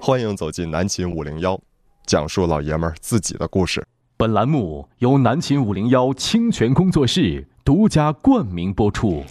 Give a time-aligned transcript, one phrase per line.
[0.00, 1.60] 欢迎走进南秦五零幺，
[2.06, 3.86] 讲述老爷们儿自己的故事。
[4.16, 9.24] 本栏目由南秦五零幺清泉工作室独家冠名播出。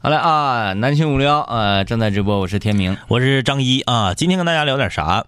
[0.00, 2.96] 好嘞啊，南秦五零幺呃正在直播，我是天明。
[3.08, 5.26] 我是张一啊，今天跟大家聊点啥？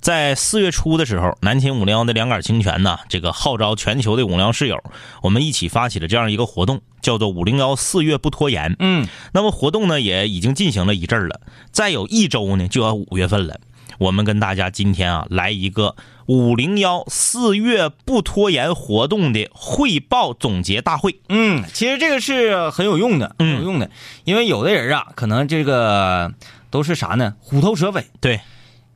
[0.00, 4.82] 在四月初的时候，南秦五零幺的两杆清泉呢，这个号召全球的五零幺室友，
[5.22, 8.74] 我们一起发起了这样一个活动，叫做“五零幺四月不拖延”。
[8.80, 11.40] 嗯，那么活动呢也已经进行了一阵儿了，
[11.70, 13.60] 再有一周呢就要五月份了。
[14.00, 21.20] 我们跟大家今天啊来一个五零幺四月不拖延活动的汇报总结大会。
[21.28, 23.90] 嗯，其实这个是很有用的，很有用的，
[24.24, 26.32] 因为有的人啊，可能这个
[26.70, 27.34] 都是啥呢？
[27.40, 28.40] 虎头蛇尾，对，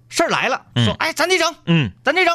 [0.09, 2.35] 事儿来了，嗯说哎，咱得整，嗯，咱得整，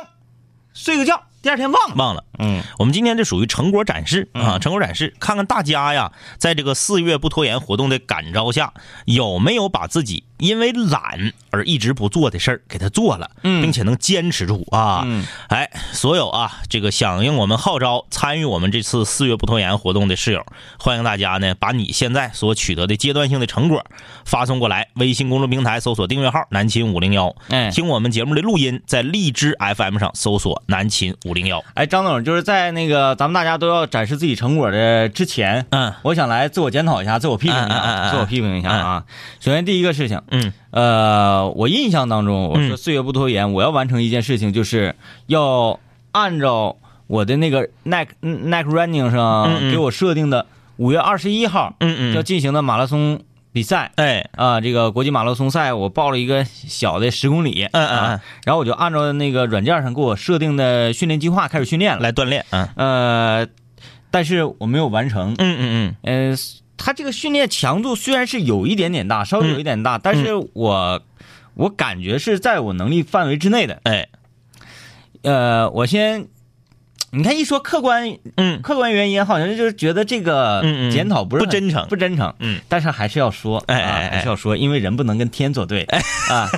[0.75, 1.95] 睡个觉，第二天忘了。
[1.95, 2.23] 忘了。
[2.37, 15.03] 嗯我们今天这属于成果展示啊，嗯成果展示，看看大家呀，在这个四月不拖延活动的感召下，有没有把自己因为懒而一直不做的事儿给他做了，嗯并且能坚持住啊。
[15.05, 20.45] 嗯哎，所有啊，这个响应我们号召、参与我们这次四月不拖延活动的室友，
[20.79, 23.83] 欢迎大家呢，把你现在所取得的阶段性的成果
[24.25, 35.65] 发送过来，微信公众平台搜索订阅号“南秦五零幺”，哎听我们节目的录音，在荔枝 FM 上搜索“南秦五零幺哎，张总，就是在那个咱们大家都要展示自己成果的之前，”。
[35.71, 39.03] 嗯我想来自我检讨一下，自我批评一下，嗯自我批评一下啊。
[39.39, 40.53] 首先第一个事情，嗯。
[40.71, 44.95] 呃，我印象当中，我说岁月不拖延，我要完成一件事情，就是
[45.27, 45.79] 要
[46.11, 46.77] 按照
[47.07, 49.71] 我的那个 Nike Nike Running 上嗯嗯。
[49.71, 50.45] 给我设定的
[50.77, 53.19] 五月二十一号嗯嗯，要进行的马拉松
[53.51, 62.69] 比赛哎，啊，这个国际马拉松赛，我报了一个小的十公里，嗯嗯啊，然后我就按照那个软件上给我设定的训练计划开始训练了，来锻炼，嗯。
[62.75, 63.47] 呃，
[64.11, 65.95] 但是我没有完成，嗯嗯。
[66.03, 66.35] 呃，
[66.89, 70.99] 他这个训练强度虽然是有一点点大，稍微有一点大，但是我
[71.53, 73.79] 我感觉是在我能力范围之内的。
[73.83, 74.07] 嗯，哎，
[75.21, 76.25] 呃，我先，
[77.11, 78.59] 你看一说客观嗯。
[78.63, 81.87] 客观原因，好像就是觉得这个检讨不是很不真诚。
[81.89, 82.33] 不真诚。
[82.39, 83.91] 嗯，但是还是要说，啊哎哎。
[84.07, 85.83] 哎还是要说，因为人不能跟天作对。
[85.83, 86.49] 啊。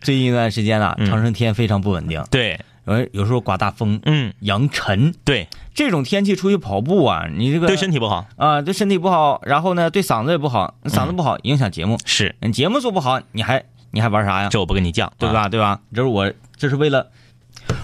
[0.00, 1.10] 最近一段时间啊，嗯。
[1.10, 14.48] 长生天非常不稳定，对，有有时候刮大风、嗯扬尘，对，这种天气出去跑步啊，你这个对身体不好，啊，对身体不好，然后呢，对嗓子也不好，嗓子不好影响节目，是，你节目做不好，你还你还玩啥呀？
[14.50, 15.12] 这我不跟你犟，啊？
[15.18, 15.48] 对吧？
[15.48, 15.80] 对吧？
[15.92, 17.08] 这是我这是为了，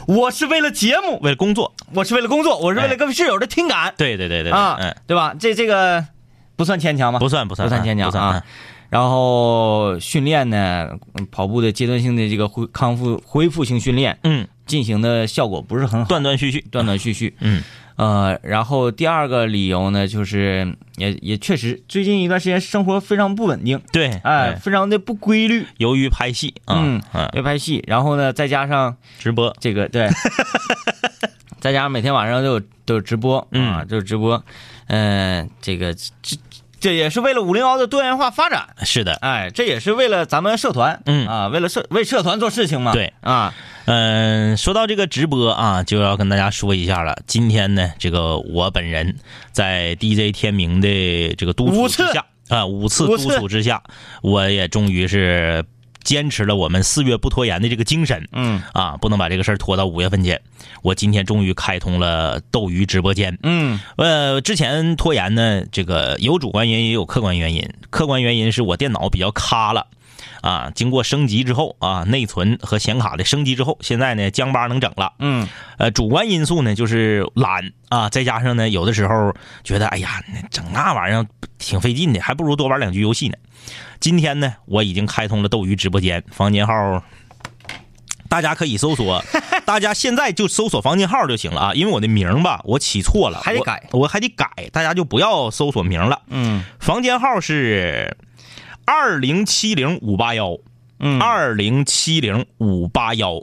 [0.07, 5.35] 我是为了节目，为了工作，我是为了工作，我是为了各位室友的听感对对对对对，啊嗯，，对吧？
[5.39, 6.07] 这这个
[6.55, 7.19] 不算牵强吗？
[7.19, 8.43] 不算不算不算牵强啊。
[8.89, 17.35] 然后训练呢，嗯跑步的阶段性的这个恢康复恢复性训练嗯，进行的效果不是很好，断断续续，断断续续。
[17.41, 17.63] 嗯。
[17.97, 30.09] 呃，然后第二个理由呢，就是也也确实最近一段时间生活非常不稳定，对，哎，，非常的不规律，由于拍戏啊，嗯嗯，要拍戏，然后呢，再加上直播，这个对，
[31.61, 34.43] 再加上每天晚上都有都有直播啊，嗯都有直播，
[34.87, 36.37] 嗯、这个这
[36.83, 41.29] 这也是为了五零幺的多元化发展，是的，哎，这也是为了咱们社团，嗯。
[41.29, 43.55] 啊，为了社为社团做事情嘛，对啊，
[43.85, 47.17] 嗯，说到这个直播啊，就要跟大家说一下了。
[47.29, 49.15] 今天呢，这个我本人
[49.53, 53.81] 在 DJ 天明的这个督促之下啊，五次督促之下，
[54.21, 55.65] 我也终于是
[56.03, 58.29] 坚持了我们四月不拖延的这个精神。
[58.33, 60.39] 嗯啊，不能把这个事儿拖到五月份去。
[60.83, 63.39] 我今天终于开通了斗鱼直播间。
[63.43, 67.69] 嗯呃，之前拖延呢，这个有主观原因，也有客观原因。
[67.91, 69.87] 客观原因是我电脑比较卡了，
[70.41, 75.13] 啊，经过升级之后啊，内存和显卡的升级之后，现在呢江巴能整了。
[75.19, 75.47] 嗯
[75.79, 81.27] 呃，主观因素呢就是懒啊，再加上呢有的时候觉得，哎呀，整那玩意儿
[81.59, 83.37] 挺费劲的，还不如多玩两局游戏呢。
[84.01, 87.03] 今天呢，我已经开通了斗鱼直播间，房间号。
[88.29, 89.23] 大家可以搜索，
[89.67, 96.23] 大家现在就搜索房间号就行了啊，因为我的名儿吧，我起错了，我还得改我还得改，大家就不要搜索名了。
[96.29, 98.17] 嗯房间号是
[98.87, 100.57] 二零七零五八幺，
[100.99, 103.35] 嗯，二零七零五八幺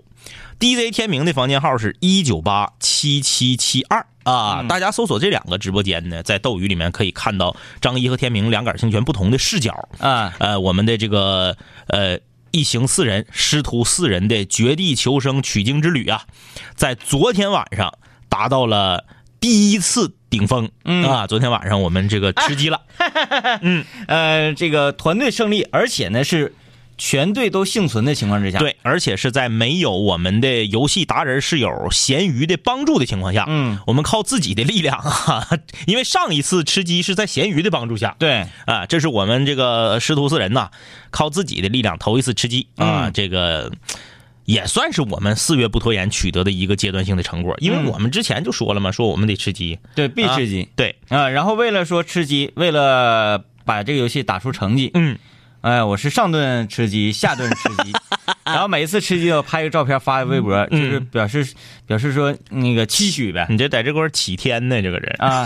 [0.60, 4.60] ，DJ 天明的房间号是一九八七七七二啊。
[4.62, 9.90] 嗯大家搜索这两个直播间呢，在斗鱼里面可以看到张一和天明两杆清泉不同的视角。
[9.98, 11.58] 啊，呃，我们的这个
[11.88, 12.20] 呃
[12.52, 16.24] 一行四人师徒四人的绝地求生取经之旅啊，
[16.76, 17.94] 在昨天晚上
[18.28, 19.06] 达到了
[19.40, 21.26] 第一次顶峰、嗯啊！
[21.26, 22.82] 昨天晚上我们这个吃鸡了，
[23.62, 26.54] 嗯呃，这个团队胜利，而且呢是
[27.00, 35.48] 全队都幸存的情况之下，，对，而且是在没有我们的游戏达人室友咸鱼的帮助的情况下，嗯，我们靠自己的力量啊，
[35.88, 40.70] 因为上一次吃鸡是在咸鱼的帮助下，对，啊，这是我们这个师徒四人呐，
[41.10, 43.14] 靠自己的力量头一次吃鸡啊，嗯。
[43.14, 43.72] 这个
[44.46, 47.86] 也算是我们四月不拖延取得的一个阶段性的成果，因为嗯。
[47.86, 50.68] 我们之前就说了嘛，说我们得吃鸡，对，必吃鸡。
[50.76, 51.30] 对，啊。
[51.30, 55.18] 然后为了说吃鸡，为了把这个游戏打出成绩，嗯，
[55.62, 57.92] 哎，我是上顿吃鸡，下顿吃鸡，
[58.46, 61.46] 然后每一次吃鸡我拍个照片发微博，就是表示
[61.86, 65.16] 表示说那个期许呗你这在这块儿起天呢，这个人。
[65.20, 65.44] 啊，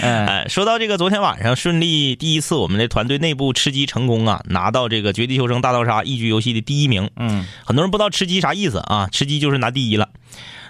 [0.00, 7.08] 嗯 哎，说到这个，昨天晚上顺利第一次我们的团队内部吃鸡成功啊，拿到这个《绝地求生大逃杀》一局游戏的第一名。
[7.16, 9.08] 嗯很多人不知道吃鸡啥意思啊？
[9.12, 10.08] 吃鸡就是拿第一了。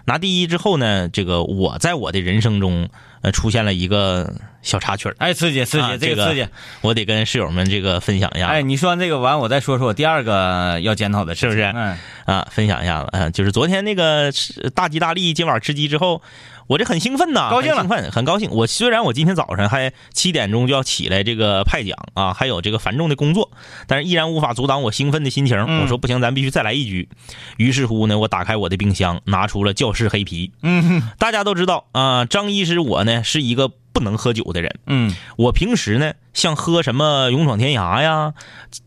[0.04, 2.88] 拿第一之后呢，这个我在我的人生中
[3.22, 4.34] 呃出现了一个
[4.68, 6.46] 小插曲儿，哎，刺激刺啊激，这个刺激。
[6.82, 8.48] 我得跟室友们这个分享一下。
[8.48, 16.20] 哎，你说完这个完，我再说说我第二个要检讨的，是不是嗯啊，分享一下子，嗯、就是昨天那个吃大吉大利今晚吃鸡之后，
[16.66, 18.50] 我这很兴奋呐，高兴兴奋，很高兴。
[18.50, 23.50] 我虽然我今天早上还七点钟就要起来这个派奖啊，还有这个繁重的工作，
[23.86, 25.56] 但是依然无法阻挡我兴奋的心情。
[25.66, 27.08] 嗯我说不行，咱必须再来一局。
[27.56, 30.52] 于是乎呢，我打开我的冰箱，拿出了教室黑啤。
[30.62, 34.78] 嗯大家都知道啊、张医师我呢是一个不能喝酒的人。
[34.86, 38.34] 嗯我平时呢，像喝什么勇闯天涯呀、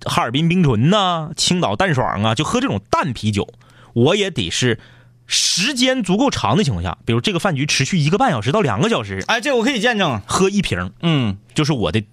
[0.06, 3.48] 哈尔滨冰醇呐、青岛淡爽啊，就喝这种淡啤酒，
[3.94, 4.80] 我也得是
[5.28, 10.22] 时间足够长的情况下，比如这个饭局持续一个半小时到两个小时，哎，这我可以见证。
[10.26, 12.04] 喝一瓶嗯就是我的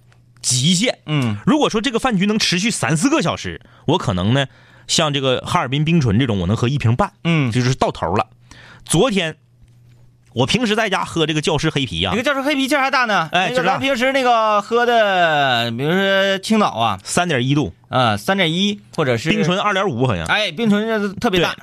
[0.41, 0.99] 极限。
[1.05, 4.47] 嗯如果说这个饭局能持续三四个小时，我可能呢，
[4.87, 8.27] 像这个哈尔滨冰醇这种，我能喝一瓶半，嗯，就是到头了。
[8.85, 9.35] 昨天
[10.39, 13.27] 我平时在家喝这个教师黑啤呀、那个教师黑啤劲儿还大呢。
[13.33, 20.25] 哎劲儿大咱平时那个喝的，比如说青岛啊，三点一度，啊三点一或者是冰，醇二点五好像。
[20.27, 21.53] 哎，冰醇这特别大，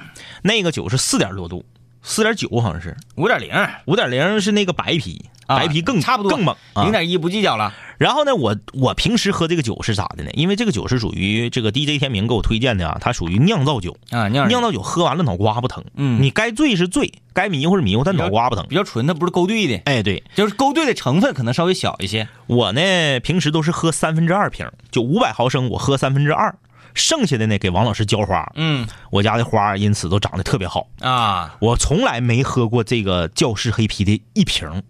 [0.42, 1.64] 那个酒是四点多度，
[2.02, 3.50] 四点九好像是，五点零，
[3.86, 6.54] 五点零是那个白啤，啊白啤更差不多更猛。
[6.74, 7.72] 啊零点一不计较了。
[7.98, 10.30] 然后呢，我我平时喝这个酒是咋的呢？
[10.34, 18.74] 因为这个酒是属于这个 DJ 天明给我推荐的啊，它属于酿造酒，啊，酿酿造酒喝完了脑瓜不疼，嗯你该醉是醉，该迷糊是迷糊，但脑瓜不疼比。
[18.74, 22.28] 较纯，它不是勾兑的，哎，对就是勾兑的成分可能稍微小一些。
[22.46, 26.54] 我呢，平时都是喝三分之二瓶，就五百毫升，我喝三分之二，
[26.92, 28.46] 剩下的呢给王老师浇花。
[28.56, 30.86] 嗯我家的花因此都长得特别好。
[31.00, 34.82] 啊，我从来没喝过这个教室黑啤的一瓶。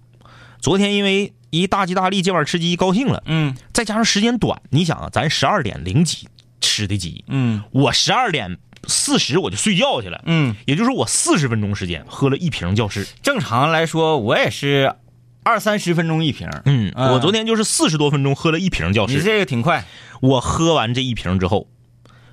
[0.61, 3.57] 昨天因为一大吉大利，今晚吃鸡高兴了，嗯。
[3.73, 6.29] 再加上时间短，你想啊，咱十二点零几
[6.61, 7.63] 吃的鸡，嗯。
[7.71, 13.07] 我十二点四十我就睡觉去了，嗯，也就是我四十分钟时间喝了一瓶教室。
[13.23, 14.95] 正常来说我也是
[15.43, 19.25] 二三十分钟一瓶，嗯，啊我昨天就是四十多分钟喝了一瓶教室你室。
[19.25, 19.85] 这个挺快。
[20.21, 21.69] 我喝完这一瓶之后，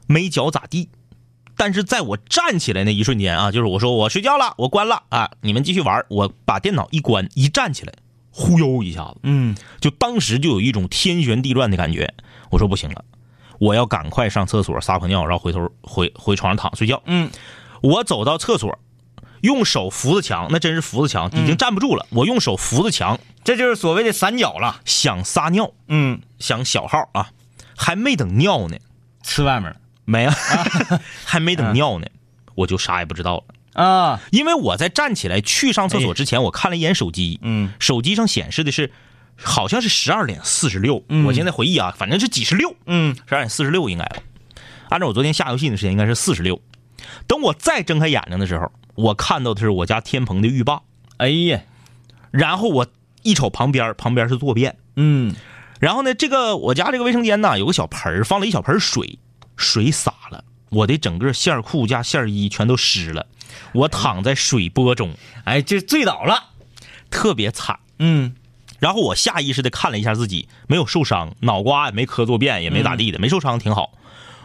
[0.08, 0.90] 没脚咋地，
[1.58, 7.94] 但是在我站起来那一瞬间啊，就是我说我睡觉了，我关了啊，你们继续玩，我把电脑一关，一站起来，
[8.36, 12.12] 忽悠一下子，嗯就当时就有一种天旋地转的感觉。
[12.50, 13.06] 我说不行了，
[13.60, 17.02] 我要赶快上厕所撒泡尿，然后回头回回床上躺睡觉。
[17.06, 17.30] 嗯
[17.82, 18.80] 我走到厕所，
[19.42, 22.08] 用手扶着墙，那真是扶着墙，已经站不住了。
[22.10, 24.82] 我用手扶着墙，这就是所谓的散脚了。
[24.86, 27.30] 想撒尿，嗯，想小号啊，
[27.76, 28.78] 还没等尿呢，
[29.22, 29.76] 吃外面了
[30.06, 30.34] 没啊，
[31.26, 32.08] 还没等尿呢，
[32.56, 33.44] 我就啥也不知道了。
[33.74, 34.20] 啊。
[34.32, 38.92] 因为我在站起来去上厕所之前，我看了一眼手机，嗯手机上显示的是
[39.36, 44.18] 好像是十二点四十六，嗯我现在回忆啊，反正是几十六，嗯十二点四十六应该吧。
[44.90, 46.62] 按照我昨天下游戏的时间，应该是四十六。
[47.28, 50.82] 等我再睁开眼睛的时候，我看到的是我家天棚的浴霸，
[51.18, 51.62] 哎呀，
[52.32, 52.88] 然后我
[53.24, 55.36] 一瞅旁边，旁边是坐便，嗯
[55.80, 59.20] 然后呢，这个我家这个卫生间呢有个小盆儿，放了一小盆水，
[59.58, 63.28] 水洒了，我的整个线裤加线衣全都湿了，
[63.74, 65.14] 我躺在水波中，
[65.46, 66.52] 哎，就醉倒了。
[67.10, 67.80] 特别惨。
[68.00, 68.36] 嗯
[68.80, 73.94] 然后我下意识的看了一下自己，没有受伤，脑瓜也没磕坐便，也没咋地的，没受伤，挺好。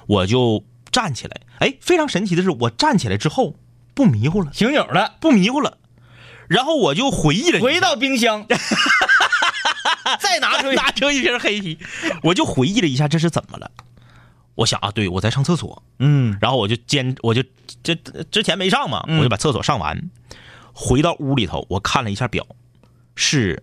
[0.06, 3.56] 我就站起来，哎，非常神奇的是，我站起来之后
[3.94, 5.78] 不迷糊了，醒酒了，不迷糊了。
[6.47, 8.47] 然后我就回忆了，回到冰箱，
[10.20, 10.76] 再拿出去。
[10.76, 11.78] 拿出一瓶黑啤，
[12.23, 13.70] 我就回忆了一下这是怎么了。
[14.58, 16.36] 我想啊，对我在上厕所，嗯。
[16.40, 17.44] 然后我就坚，我就
[17.80, 19.18] 这之前没上嘛，嗯。
[19.18, 20.10] 我就把厕所上完，
[20.72, 22.44] 回到屋里头，我看了一下表，
[23.14, 23.62] 是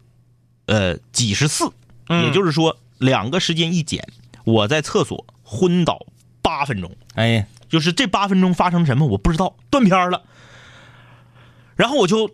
[0.68, 1.70] 呃几十四，
[2.08, 2.24] 嗯。
[2.24, 4.08] 也就是说两个时间一减，
[4.46, 6.00] 我在厕所昏倒
[6.42, 10.24] 八分钟，哎，就是这八分钟发生什么我不知道，断片了。
[11.76, 12.32] 然后我就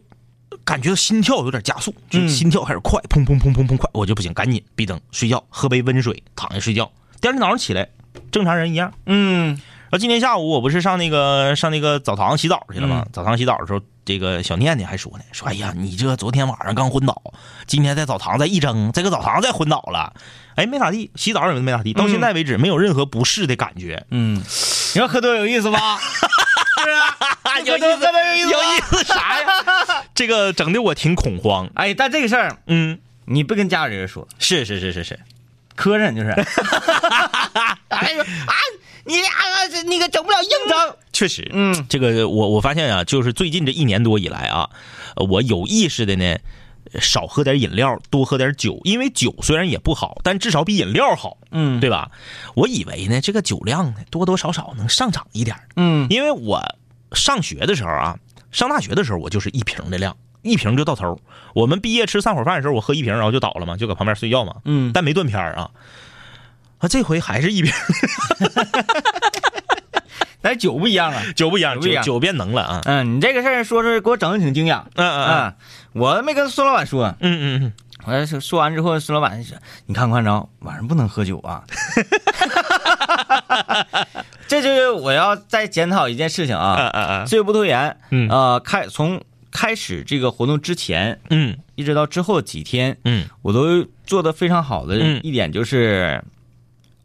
[0.63, 2.30] 感觉到心跳有点加速，就嗯。
[2.30, 6.91] 心跳开始快，砰砰砰砰砰快，我就不行，赶紧闭灯睡觉，喝杯温水，躺下睡觉。
[7.20, 7.89] 第二天早上起来，
[8.32, 8.94] 正常人一样。
[9.06, 9.60] 嗯
[9.91, 13.03] 然后今天下午我不是上那个上那个澡堂洗澡去了吗？
[13.06, 17.22] 嗯澡堂洗澡的时候，这个小念念还说呢，说哎呀，你这昨天晚上刚昏倒，
[17.68, 20.13] 今天在澡堂再一蒸，这个澡堂再昏倒了，
[20.56, 24.06] 哎，没咋地，洗澡也没咋地，到现在为止没有任何不适的感觉。
[24.12, 26.00] 嗯，你说喝多有意思吧？
[26.82, 29.48] 是啊，有意思，有意思有意思啥呀？
[30.15, 31.70] 这个整的我挺恐慌。
[31.75, 35.20] 哎，但这个事儿嗯，你不跟家里人说，是是是是是，
[35.75, 36.34] 磕碜就是。
[38.01, 38.53] 哎呦啊，
[39.05, 39.29] 你俩
[39.72, 40.96] 这那个整不了硬整。
[41.13, 44.70] 确实，嗯，这个我我发现啊，就是最近这一年多以来啊，
[45.15, 46.38] 呃我有意识的呢，
[47.00, 52.10] 少喝点饮料，多喝点酒，因为酒虽然也不好，但至少比饮料好，嗯对吧？
[52.55, 56.62] 我以为呢，这个酒量呢多多少少能上涨一点，嗯因为我
[57.13, 58.17] 上学的时候啊，
[58.51, 61.20] 上大学的时候我就是一瓶的量，一瓶就到头。
[61.53, 65.70] 我们毕业吃散伙饭的时候，我喝一瓶，然后就倒了嘛，就搁旁边睡觉嘛，嗯，但没断片儿啊。
[66.82, 67.72] 啊，这回还是一瓶，
[70.42, 71.22] 但是酒不一样啊。
[71.36, 72.82] 酒不一样，酒酒酒变能了啊。
[72.86, 74.82] 嗯，你这个事儿说是给我整的挺惊讶。
[74.96, 75.54] 嗯嗯嗯啊，
[75.94, 77.74] 我没跟孙老板说，嗯嗯嗯，
[78.06, 81.64] 我说说完之后，孙老板说：“你看没看着，晚上不能喝酒啊。
[84.48, 86.90] ”这就是我要再检讨一件事情嗯啊。
[86.94, 89.22] 嗯嗯岁月不拖延，嗯呃，开从
[89.52, 96.22] 开始这个活动之前，嗯一直到之后几天，嗯我都做的非常好的嗯一点就是，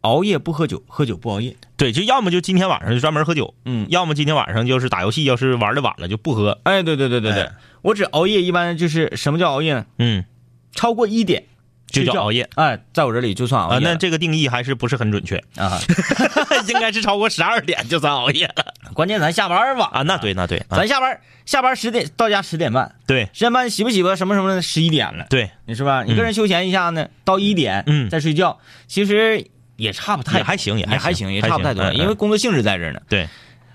[0.07, 1.57] 熬夜不喝酒，喝酒不熬夜。
[1.77, 6.59] 对，就要么就今天晚上就专门喝酒，嗯，要么今天晚上就是打游戏，要是玩的晚了就不喝。
[6.63, 9.87] 哎，对对对对对，哎我只熬夜，一般就是什么叫熬夜呢？
[9.99, 10.25] 嗯，
[10.73, 11.45] 超过一点
[11.87, 12.49] 就叫熬夜。
[12.55, 13.81] 哎，在我这里就算熬夜。
[13.81, 15.37] 那这个定义还是不是很准确？
[15.57, 15.79] 啊，
[16.69, 20.03] 应该是超过十二点就算熬夜了关键咱下班晚啊。
[20.03, 26.03] 那对，那对，啊咱下班下班十点到家十点半，对十点半洗不洗吧什么什么的十一点了，对，你是吧？
[26.03, 28.59] 你个人休闲一下呢，到一点嗯再睡觉，
[28.89, 29.47] 其实
[29.77, 33.01] 也差不太也还行，也还还行，也差不太多，因为工作性质在这儿呢。
[33.09, 33.29] 对，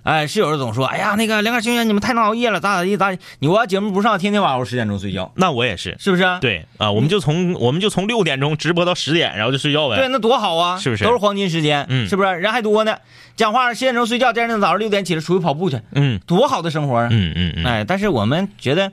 [0.04, 3.16] 哎，室友总说，哎呀，那个两杆兄弟你们太能熬夜了，咋咋地咋？
[3.40, 5.96] 你我要节目不上，天天晚上十点钟睡觉，那我也是。
[6.00, 6.24] 是不是？
[6.42, 12.32] 对啊，我们就从我们就从六点钟直播到十点，然后就睡觉呗对，那多好啊，是不是都是黄金时间，嗯是不是？
[12.32, 12.98] 人还多呢，
[13.36, 17.08] 讲话十点钟睡觉，第二天早上六点起来出去跑步去，嗯多好的生活啊！
[17.12, 18.92] 嗯嗯嗯，哎，但是我们觉得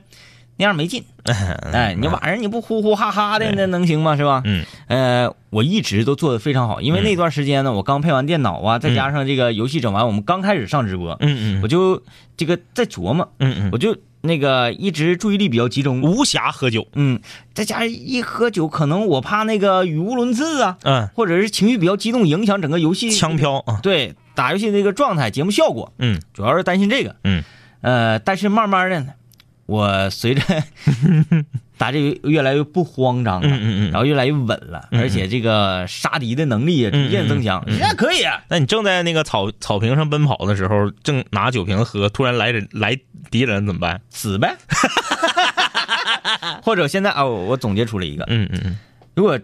[0.59, 1.03] 那样没劲。
[1.71, 4.17] 哎，你晚上你不呼呼哈哈的，那能行吗？
[4.17, 4.41] 是吧？
[4.43, 12.03] 嗯，呃，我一直都做的非常好，因为那段时间呢，我刚配完电脑啊，再加上这个游戏整完，我们刚开始上直播，嗯嗯我就
[12.35, 16.01] 这个在琢磨，嗯嗯，我就那个一直注意力比较集中。
[16.01, 16.85] 无暇喝酒。
[16.93, 17.21] 嗯，
[17.53, 23.79] 再加上一喝酒，可能我怕那个语无伦次啊，嗯，或者是情绪比较激动，影响整个游戏枪飘啊。
[23.81, 27.15] 对打游戏的这个状态、节目效果，嗯主要是担心这个。
[27.23, 27.43] 嗯，
[27.81, 29.13] 呃，但是慢慢的呢，
[29.69, 30.41] 我随着
[31.77, 38.41] 打这个越来越不慌张了，嗯嗯嗯然后越来越稳了，而且这个杀敌的能力也逐渐增强，嗯嗯嗯现在可以啊。
[38.49, 42.97] 那你正在那个草草坪上奔跑的时候，正拿酒瓶喝，突然来人来
[43.31, 44.01] 敌人怎么办？
[44.09, 44.57] 死呗。
[46.63, 48.77] 或者现在啊，我我总结出了一个，嗯嗯嗯
[49.15, 49.39] 如果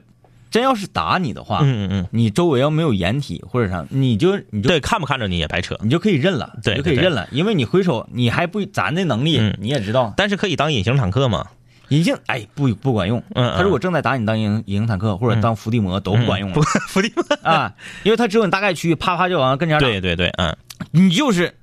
[0.56, 9.54] 真要是打你的话，嗯嗯嗯，你周围要没有掩体或者啥，你就你就对，看不看着你也白扯，你就可以认了，对你就可以认了，因为你回手你还不咱的能力嗯。
[9.60, 11.46] 你也知道，但是可以当隐形坦克嘛。
[11.90, 13.58] 隐形哎不不管用，嗯嗯。
[13.58, 16.62] 他如果正在打你当隐隐形坦克或者当伏地魔都不管用了。
[16.88, 17.26] 伏地魔。
[17.44, 20.56] 啊，因为他只有你大概区域，啪啪就往跟前打，对对对，嗯。
[20.92, 21.54] 你就是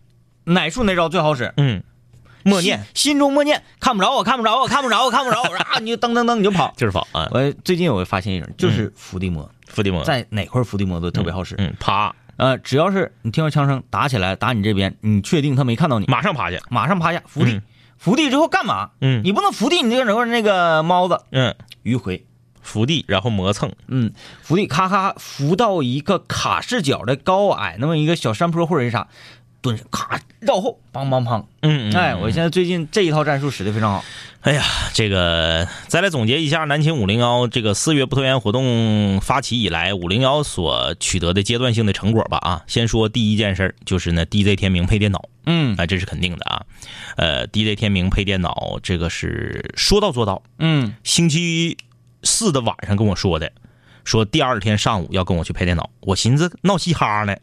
[0.44, 1.82] 哪术哪招最好使，嗯，
[2.44, 6.72] 默念心心中默念，看不着我看不着我看不着我看不着， 啊你就噔噔噔你就跑。
[6.76, 10.02] 就是跑啊，我最近我发现一种，就是伏地魔，伏地魔。
[10.04, 11.54] 在哪块伏地魔都特别好使。
[11.58, 16.58] 嗯，爬，呃，只要是你听到枪声打起来，打你这边，你确定他没看到你，马上爬下。
[16.70, 17.62] 马上趴下伏地嗯，
[17.98, 18.90] 伏地之后干嘛？
[19.00, 22.24] 嗯你不能伏地，你就整个那个猫子嗯，迂回，
[22.60, 23.72] 伏地，然后磨蹭。
[23.88, 29.06] 嗯，伏地咔咔伏到一个卡视角的高矮那么一个小山坡或者是啥，
[29.62, 31.42] 蹲下咔绕后，梆梆梆。
[31.62, 34.04] 嗯哎，我现在最近这一套战术使得非常好。
[34.40, 42.64] 哎呀，这个再来总结一下南秦五零幺这个四月不拖延活动发起以来，五零幺所取得的阶段性的成果吧啊。
[42.66, 46.66] 先说第一件事儿，就是呢 DJ 天明配电脑嗯啊，这是肯定的啊。
[47.16, 50.42] 呃，DJ 天明配电脑，这个是说到做到。
[50.58, 51.76] 嗯星期
[52.24, 53.52] 四的晚上跟我说的，
[54.04, 55.88] 说第二天上午要跟我去配电脑。
[56.00, 57.36] 我寻思闹嘻哈呢。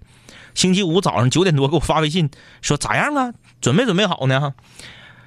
[0.60, 2.30] 星期五早上九点多给我发微信
[2.62, 3.34] 说咋样啊？
[3.62, 4.54] 准备准备好呢？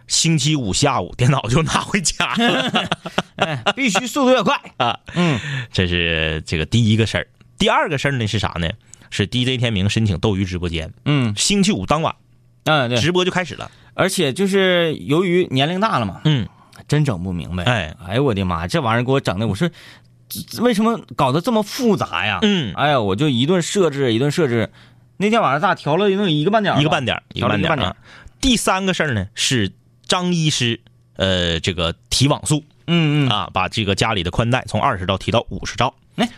[0.07, 2.91] 星期五下午电脑就拿回家了
[3.37, 4.61] 哎，必须速度要快。
[4.77, 4.99] 啊！
[5.15, 5.41] 嗯
[5.73, 7.27] 这是这个第一个事儿。
[7.57, 8.69] 第二个事儿呢是啥呢？
[9.09, 12.15] 是 DJ 天明申请斗鱼直播间，嗯星期五当晚
[12.65, 13.71] 嗯，对，直播就开始了。
[13.95, 16.47] 而且就是由于年龄大了嘛，嗯，
[16.87, 17.65] 真整不明白。
[17.65, 19.71] 哎，哎呦我的妈，这玩意儿给我整的，我说
[20.61, 22.41] 为什么搞得这么复杂呀？
[22.43, 24.71] 嗯哎呀，我就一顿设置一顿设置，
[25.23, 27.95] 那天晚上咋调了能有一个半点儿一个半点儿，一个半点半点。
[28.41, 29.73] 第三个事儿呢是
[30.09, 30.81] 张医师，
[31.14, 35.95] 呃，这个提网速嗯嗯啊，把这个家里的宽带从二十兆提到五十兆。
[36.17, 36.29] 哎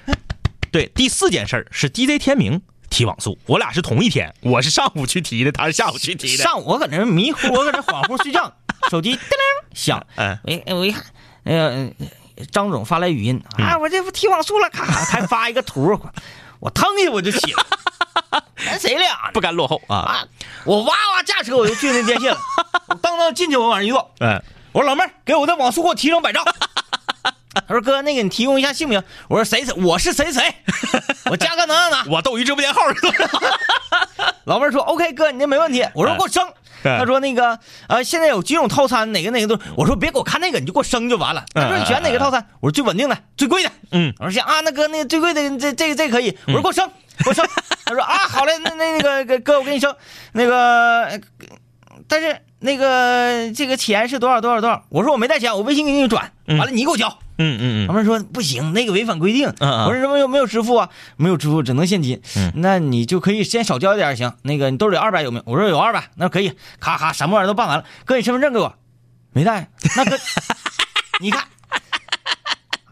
[0.71, 2.61] 对，第四件事儿是 DJ 天明
[2.91, 6.43] 提网速，我俩是同一天，我是上午去提的，他是下午去提的。
[6.43, 8.53] 上午我搁那迷糊，我搁那恍惚睡觉，
[8.91, 11.05] 手机叮铃 响，嗯，我一我一看，
[11.45, 11.91] 那个呃
[12.53, 15.99] 张总发来语音啊，我这不提网速了，咔咔还发一个图，
[16.61, 19.97] 我腾一下我就起来， 咱谁俩呢不甘落后啊。
[19.97, 20.25] 啊？
[20.65, 22.39] 我哇哇驾车我就去那电信了，
[22.89, 24.43] 我当当进去我往上一坐，嗯，
[24.73, 26.43] 我说老妹儿，给我的网速给我提升百兆。
[27.55, 29.03] 他说哥，那个你提供一下姓名。
[29.29, 30.55] 我说谁谁，我是谁谁，
[31.31, 32.05] 我加个哪哪哪。
[32.11, 33.29] 我斗鱼直播间号是多少？
[34.45, 35.87] 老妹儿说 OK 哥，你这没问题。
[35.95, 36.47] 我说给我升。
[36.49, 37.59] 嗯他说那个
[37.89, 39.59] 呃，现在有几种套餐，哪个哪个都。
[39.75, 41.43] 我说别给我看那个，你就给我升就完了。
[41.55, 42.47] 他说你选哪个套餐？
[42.61, 43.71] 我说最稳定的，最贵的。
[43.93, 46.37] 嗯，我说行啊，那哥那个最贵的这这个这个可以。
[46.47, 46.87] 我说给我升，
[47.25, 47.47] 给我升。
[47.87, 49.97] 他说啊，好嘞，那那那个哥我给你升。
[50.33, 51.19] 那个，呃
[52.07, 54.87] 但是那个这个钱是多少多少多少？
[54.89, 57.19] 我说我没带钱，我微信给你转，完了你给我交。
[57.37, 59.53] 嗯嗯他们说不行，那个违反规定。
[59.61, 60.89] 我说什么有没有支付啊？
[61.19, 62.23] 没有支付，只能现金。
[62.37, 64.33] 嗯那你就可以先少交一点儿行。
[64.43, 65.43] 那个你兜里二百有没有？
[65.45, 66.55] 我说有二百，那可以。
[66.81, 68.75] 咔咔，什么玩意儿都办完了，哥，你身份证给我，
[69.35, 69.69] 没带。
[69.97, 70.17] 那哥，
[71.21, 71.45] 你看，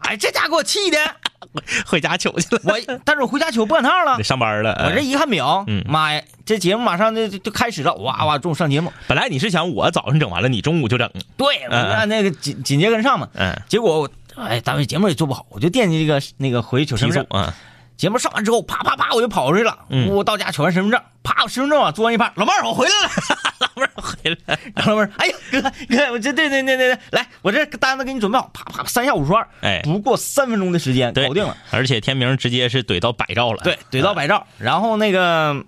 [0.01, 0.97] 哎，这家给我气的，
[1.32, 1.32] 嗯，
[1.85, 4.23] 回家取去了，我但是我回家取我不赶趟了得。
[4.23, 4.73] 上班了。
[4.73, 8.91] 哎我这一看表，嗯妈呀，这节目马上就就就开始了，哇哇，中午上节目。
[9.07, 11.09] 本来你是想我早上整完了，你中午就整。
[11.37, 13.27] 对，我就按那个紧紧接跟上嘛。
[13.33, 17.23] 嗯，结果我哎，单位节目也做不好，我就惦记这个那个回去取身份证。
[17.25, 17.55] 提速啊。
[18.03, 19.85] 节目上完之后，啪啪啪，我就跑出去了。
[19.87, 23.09] 嗯我到家取完身份证，啪，身份证往桌上一趴，老妹儿，我回来了。
[23.63, 25.71] 老妹儿回来，然后老妹儿，哎呀，哥哥，
[26.11, 31.55] 我这对对对对对，来，我这单子给你准备好，啪啪，三下五除二，哎不过三分钟的时间搞定了。
[31.71, 33.63] 而且天明直接是怼到百兆了。
[33.63, 34.45] 对，怼到百兆。
[34.57, 35.63] 然后那个，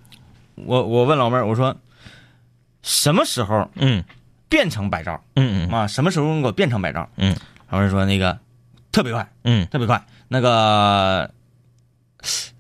[0.56, 1.74] 我我问老妹儿，我说
[2.84, 4.04] 什么时候嗯
[4.50, 5.88] 变成百兆嗯嗯啊？
[5.88, 7.08] 什么时候给我变成百兆？
[7.16, 7.34] 嗯
[7.70, 8.38] 老妹儿说那个
[8.92, 11.32] 特别快，嗯特别快，那个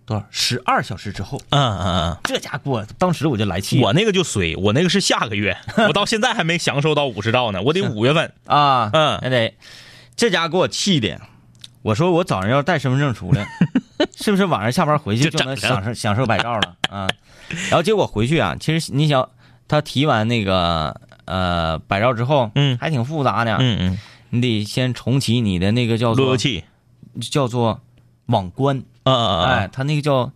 [0.05, 0.25] 多少？
[0.29, 2.17] 十二小时之后，嗯嗯嗯。
[2.23, 3.79] 这家给我当时我就来气。
[3.81, 5.57] 我那个就随，我那个是下个月，
[5.87, 8.31] 我到现在还没享受到五十兆呢，我得五月份。
[8.45, 9.19] 啊，嗯。
[9.21, 9.53] 那得。
[10.15, 11.19] 这家给我气的。
[11.81, 13.47] 我说我早上要带身份证出来，
[14.17, 16.75] 是不是晚上下班回去就能享受享受百兆了？
[16.89, 17.07] 啊？
[17.69, 19.29] 然后结果回去啊，其实你想，
[19.67, 22.77] 他提完那个呃百兆之后，嗯。
[22.79, 23.99] 还挺复杂的，嗯嗯，
[24.31, 26.63] 你得先重启你的那个叫做路由器。
[27.29, 27.81] 叫做
[28.27, 29.51] 网关，啊啊啊！
[29.51, 30.31] 哎，它那个叫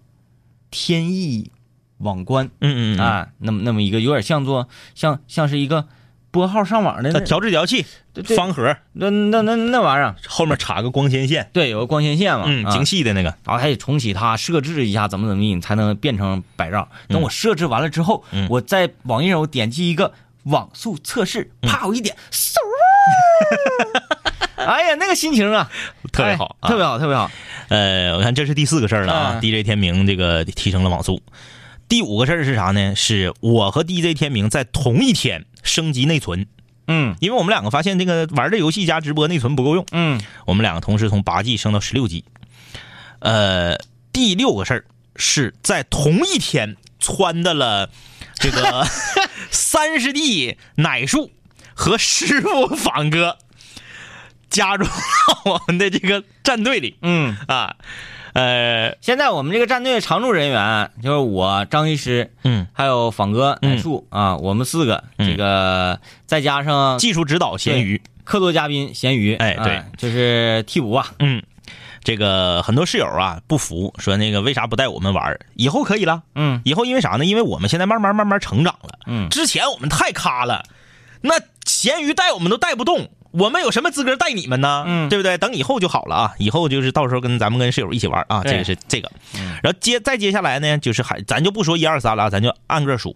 [0.72, 1.52] 天翼
[1.98, 5.88] 网关，嗯嗯嗯，啊，那么那么一个有点像做像像是一个
[6.32, 7.86] 拨号上网的它那调制调器
[8.36, 12.72] 方盒，那那那那玩意儿，后面插个光纤线，对，有个光纤线嘛，嗯，啊。
[12.72, 13.30] 精细的那个。
[13.44, 16.88] 然后还得重启它，设置一下怎么怎么地，你才能变成百兆。
[17.08, 18.48] 等我设置完了之后，嗯。
[18.50, 21.70] 我在网页上我点击一个网速测试，嗯。
[21.72, 22.56] 啪，我一点，嗖，
[24.56, 25.70] 哎呀，那个心情啊，
[26.12, 27.32] 特别好特别好，特别好。
[27.70, 31.22] 呃，我看这是第四个事儿了啊、嗯 d j 天明这个提升了网速。
[31.88, 32.96] 第五个事儿是啥呢？
[32.96, 36.46] 是我和 DJ 天明在同一天升级内存，
[36.88, 42.26] 嗯因为我们两个发现这个玩这游戏加直播内存不够用，嗯我们两个同时从八 G 升到十六 G。
[43.20, 43.78] 呃，
[44.14, 47.90] 第六个事儿是在同一天穿的了
[48.36, 48.86] 这个
[49.50, 51.32] 三十 D 奶树
[51.80, 53.38] 和师傅 仿哥
[54.50, 54.92] 加入到
[55.46, 57.78] 我们的这个战队里嗯，啊。
[58.34, 71.42] 呃，现在我们这个战队常驻人员就是我张医师，嗯，还有仿哥、嗯乃树啊，我们四个，嗯这个再加上技术指导咸鱼，客座嘉宾咸鱼，哎对啊就是替补啊，嗯，
[72.04, 75.40] 这个很多室友啊不服，说那个为啥不带我们玩？
[75.56, 77.26] 以后可以了，嗯以后因为啥呢？
[77.26, 80.64] 因为我们现在慢慢慢慢成长了，嗯之前我们太咖了，
[81.22, 81.34] 那
[81.70, 84.84] 咸鱼带我们都带不动，我们有什么资格带你们呢？
[84.88, 85.38] 嗯对不对？
[85.38, 89.12] 等以后就好了啊，以后就是到时候跟咱们跟室友一起玩啊，这个是这个。
[89.36, 93.16] 嗯然后接再接下来呢，就是还咱就不说一二三了啊，咱就按个数，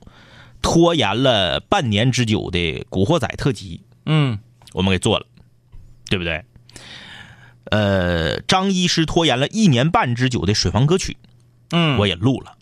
[0.61, 4.37] 拖延了半年之久的《古惑仔》特辑，嗯
[4.73, 5.25] 我们给做了，
[6.09, 6.43] 对不对？
[7.71, 11.17] 呃，张医师拖延了一年半之久的水房歌曲，
[11.71, 12.53] 嗯，我也录了。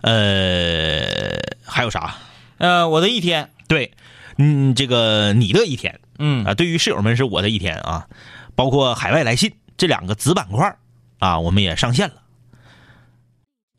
[0.00, 2.14] 呃，还有啥？
[2.58, 3.92] 呃我的一天，对，
[4.38, 8.06] 嗯，这个你的一天嗯啊，对于室友们是我的一天啊，
[8.54, 10.76] 包括海外来信这两个子板块
[11.18, 12.14] 啊，我们也上线了。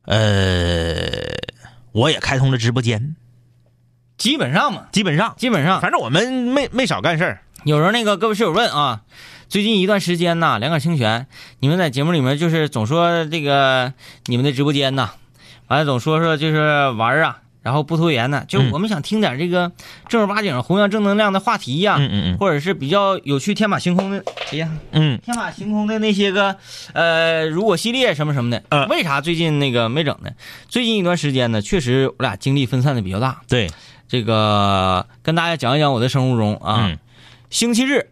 [0.06, 1.12] 呃，
[1.92, 3.16] 我也开通了直播间，
[4.18, 7.42] 基本上嘛，基本上，基本上反正我们没没少干事儿。
[7.64, 9.04] 有时候那个各位室友问啊，
[9.50, 11.28] 最近一段时间呐，两杆清泉，
[11.60, 13.94] 你们在节目里面就是总说这个
[14.26, 15.12] 你们的直播间呐，
[15.68, 18.72] 完了总说说就是玩儿啊，然后不拖延呢，就嗯。
[18.72, 19.72] 我们想听点这个
[20.08, 25.20] 正儿八经弘扬正能量的话题呀、嗯嗯或者是比较有趣、天马行空的，哎呀，嗯。
[25.24, 26.56] 天马行空的那些个，
[26.94, 28.64] 呃，如果系列什么什么的。
[28.70, 30.32] 嗯为啥最近那个没整呢？
[30.68, 33.42] 最近一段时间呢，确实我俩精力分散的比较大。
[33.48, 33.70] 对，
[34.08, 36.98] 这个跟大家讲一讲我的生物钟啊，嗯。
[37.50, 38.10] 星期日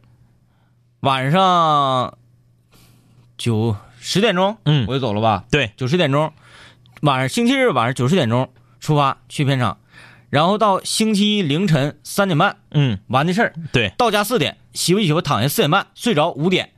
[1.00, 2.18] 晚上
[3.38, 4.86] 九十点钟，嗯。
[4.88, 5.46] 我就走了吧？
[5.50, 6.34] 对，九十点钟，
[7.02, 9.78] 晚上星期日晚上九十点钟出发去片场，
[10.30, 13.00] 然后到星期一凌晨三点半嗯。
[13.08, 16.72] 完的事儿，对，到家四点洗吧洗吧躺下四点半睡着五点，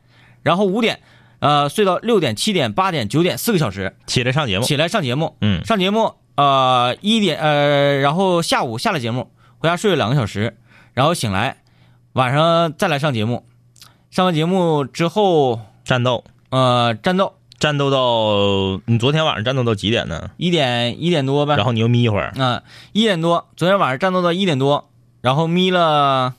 [0.44, 1.02] 然后五点
[1.40, 5.64] 呃睡到六点七点八点九点四个小时起来上节目，起来上节目，嗯。
[5.66, 10.58] 上节目呃一点呃然后下午下了节目回家睡了两个小时，
[10.94, 11.58] 然后醒来
[12.14, 13.46] 晚上再来上节目，
[14.12, 20.32] 上完节目之后战斗，呃战斗战斗到你昨天晚上战斗到几点呢？
[20.38, 24.90] 一点一点多呗，然后你又眯一会儿，啊，一点多，昨天晚上战斗到一点多，
[25.22, 26.36] 然后眯了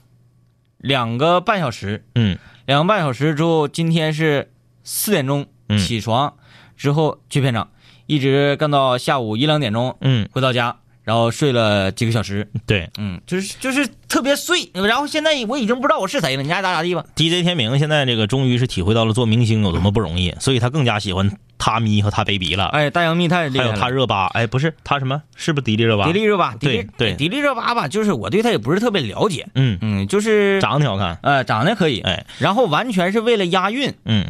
[0.78, 2.38] 两个半小时，嗯。
[2.66, 4.52] 两个半小时之后，今天是
[4.84, 5.76] 四点钟嗯。
[5.78, 6.34] 起床，
[6.76, 7.68] 之后去片场，
[8.06, 10.78] 一直干到下午一两点钟嗯，回到家，
[11.10, 12.88] 然后睡了几个小时，对。
[12.96, 25.20] 嗯，就是就是特别碎，然后现在我已经不知道我是谁了，你爱咋咋地吧，，DJ 天明现在这个终于是体会到了做明星有多么不容易，所以他更加喜欢他咪和他 baby 了，哎，大杨幂太厉还有，他热巴，哎，不是他什么？
[25.34, 26.04] 是不是迪丽热巴？
[26.06, 33.92] 迪丽热巴，对对迪丽热巴吧，就是我对她也不是特别了解，嗯，嗯，就是长得挺好看，呃长得可以，哎，然后完全是为了押韵。
[34.04, 34.24] 嗯，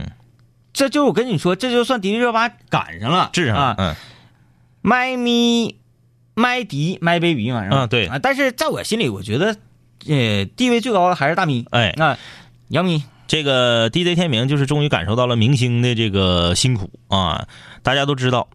[0.73, 3.95] 这就我跟你说，这就算迪丽热巴赶上了，治上了啊，嗯。
[4.83, 5.77] 麦咪
[6.40, 7.76] 麦迪麦 baby 嘛，是吧？
[7.76, 9.55] 啊对啊，但是在我心里，我觉得，
[10.09, 12.16] 呃，地位最高的还是大咪，哎，啊，
[12.68, 17.46] 杨幂，这个 DJ 天明就是终于感受到了明星的这个辛苦啊！
[17.83, 18.48] 大家都知道，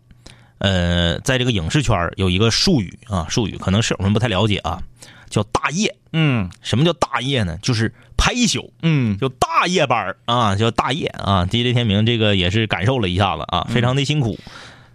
[0.57, 4.81] 呃，在这个影视圈有一个术语啊，术语可能是我们不太了解啊，
[5.29, 5.95] 叫大夜。
[6.17, 7.57] 嗯什么叫大夜呢？
[7.61, 11.45] 就是拍一宿，嗯，就大夜班儿啊，叫大夜啊。
[11.45, 14.29] DJ 天明这个也是感受了一下子啊，非常的辛苦。
[14.29, 14.41] 然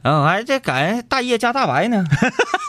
[0.04, 2.04] 后还这改大夜加大白呢，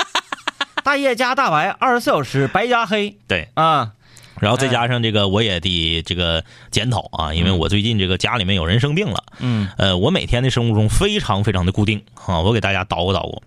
[0.84, 3.94] 大夜加大白，二十四小时白加黑对，啊，
[4.39, 9.24] 然后再加上这个，我也得这个检讨啊，因为我最近这个家里面有人生病了。
[9.39, 13.41] 嗯呃，我每天的生物钟非常非常的固定啊，我给大家捣鼓捣鼓。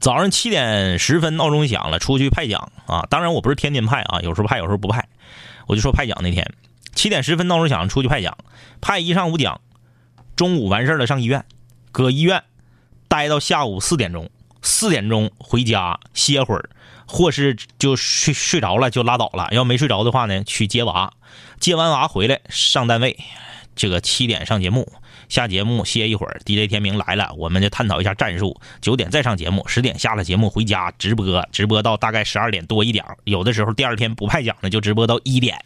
[0.00, 3.06] 早上七点十分闹钟响了，出去派奖啊。
[3.08, 5.08] 当然我不是天天派啊，有时候派，有时候不派。
[5.66, 6.52] 我就说派奖那天，
[6.94, 8.36] 七点十分闹钟响，出去派奖，
[8.80, 9.60] 派一上午奖，
[10.36, 11.44] 中午完事儿了上医院，
[11.90, 12.42] 搁医院
[13.08, 14.30] 待到下午四点钟，
[14.62, 16.70] 四点钟回家歇会儿，
[17.06, 21.12] 或是就睡睡着了就拉倒了，要没睡着的话呢，去接娃，
[21.58, 23.18] 接完娃回来上单位，
[23.74, 24.92] 这个七点上节目，
[25.28, 28.60] 下节目歇一会儿，DJ 天明来了，我们就探讨一下战术。
[28.80, 35.58] 九点再上节目，十点下了节目回家直播，直播到大概十二点多一点有的时候第二天不派奖呢，就直播到一点。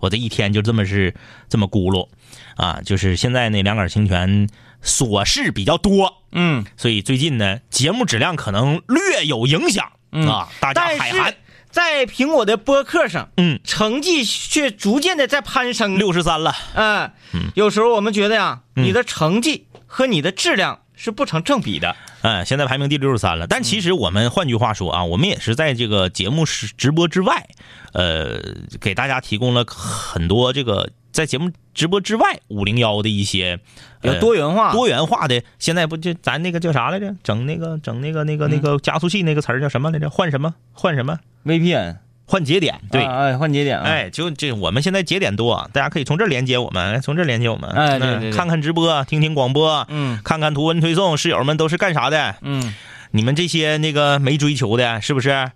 [0.00, 1.14] 我这一天就这么是
[1.48, 2.08] 这么咕噜
[2.56, 4.48] 啊，就是现在那两杆清泉
[4.84, 10.28] 琐事比较多，嗯，所以最近呢节目质量可能略有影响、嗯。
[10.28, 11.34] 啊，大家但海涵。
[11.70, 17.10] 在苹果的播客上，嗯，成绩却逐渐的在攀升，六十三了，嗯，
[17.54, 18.84] 有时候我们觉得呀，嗯。
[18.84, 21.96] 你的成绩和你的质量是不成正比的。
[22.20, 23.46] 嗯，现在排名第六十三了。
[23.46, 27.48] 但其实我们换句话说啊，我们也是在这个节目是直播之外，
[27.94, 28.38] 呃，
[28.78, 33.60] 给大家提供了很多这个在节目直播之外五零幺的一些
[34.00, 35.42] 呃多元化，多元化的。
[35.58, 37.14] 现在不就咱那个叫啥来着？
[37.22, 40.10] 整那个整那个那个那个加速器那个词儿叫什么来着？
[40.10, 40.54] 换什么？
[40.72, 42.80] 换什么？VPN 换节点。
[42.90, 43.04] 对。
[43.04, 52.36] 啊哎，换节点啊，哎，就这，我们现在节点多，啊大家可以从这连接我们，从这连接我们，哎看看直播，听听广播，嗯看看图文推送，室友们都是干啥的？
[52.40, 52.74] 嗯，
[53.10, 55.50] 你们这些那个没追求的，是不是？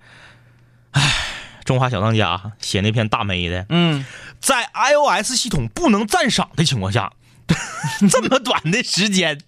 [1.67, 4.07] 唉，中华小当家写那篇大美的，嗯，
[4.39, 7.13] 在 iOS 系统不能赞赏的情况下，
[8.09, 9.41] 这么短的时间，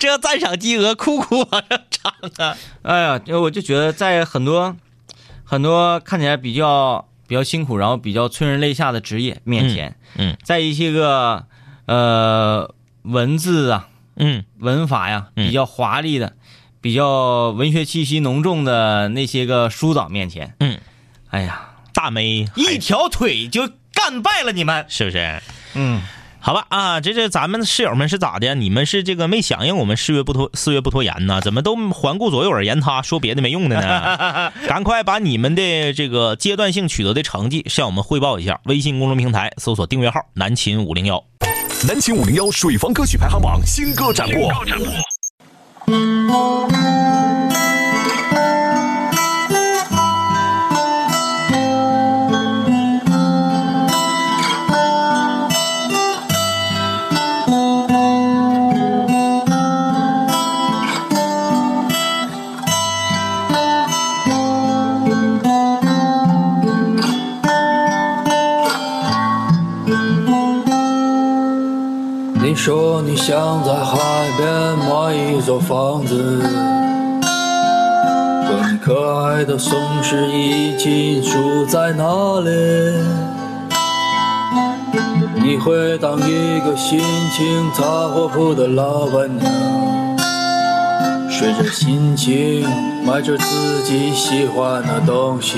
[0.00, 2.56] 这个赞赏金额酷酷往上涨啊！
[2.82, 4.76] 哎呀，就我就觉得在很多
[5.44, 10.36] 很多看起来比较比较辛苦，然后比较催人泪下的职业面前，嗯嗯。
[10.42, 11.46] 在一些个
[11.86, 14.44] 呃文字啊、嗯。
[14.58, 15.46] 文法呀嗯。
[15.46, 16.34] 比较华丽的、
[16.80, 20.78] 比较文学气息浓重的那些个书党面前，嗯，
[21.30, 24.84] 哎呀，大梅一条腿就干败了你们。
[24.88, 25.40] 是不是？
[25.74, 26.02] 嗯，
[26.40, 28.54] 好吧啊，这这咱们室友们是咋的？
[28.54, 31.40] 你们是这个没响应我们四月不拖四月不拖延呢？
[31.40, 34.52] 怎么都环顾左右而言他，说别的没用的呢？
[34.66, 38.58] 赶快把你们的这个阶段性取得的成绩向我们汇报一下。
[38.64, 41.22] 微信公众平台搜索订阅号“南秦五零幺
[41.86, 44.52] 南秦五零幺水房歌曲排行榜新歌展播。
[75.70, 76.42] 房子，
[77.22, 82.50] 和你可爱的松狮一起住在那里。
[85.40, 86.98] 你会当一个心
[87.30, 89.48] 情杂货铺的老板娘，
[91.30, 92.68] 随着心情
[93.06, 95.56] 买着自己喜欢的东西。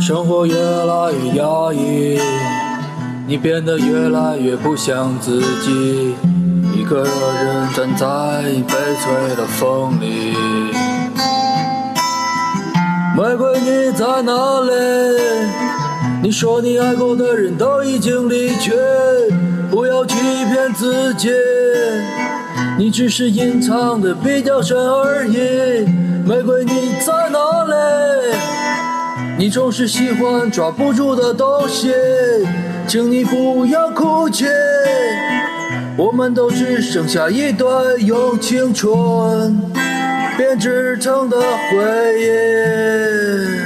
[0.00, 2.18] 生活越来越压抑，
[3.28, 6.16] 你变得越来越不像自己。
[6.76, 7.08] 一个人
[7.74, 8.06] 站在
[8.52, 10.36] 悲催的风里，
[13.16, 14.72] 玫瑰你在哪里？
[16.22, 18.72] 你说你爱过的人都已经离去，
[19.70, 21.30] 不要欺骗自己，
[22.76, 25.86] 你只是隐藏的比较深而已。
[26.28, 27.72] 玫瑰你在哪里？
[29.38, 31.94] 你总是喜欢抓不住的东西，
[32.86, 34.44] 请你不要哭泣。
[35.98, 39.58] 我们都只剩下一段用青春
[40.36, 43.65] 编织成的回忆。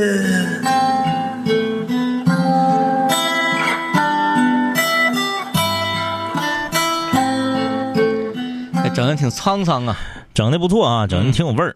[8.93, 9.97] 整的挺沧桑啊。
[10.33, 11.75] 整的不错啊，整的挺有味儿。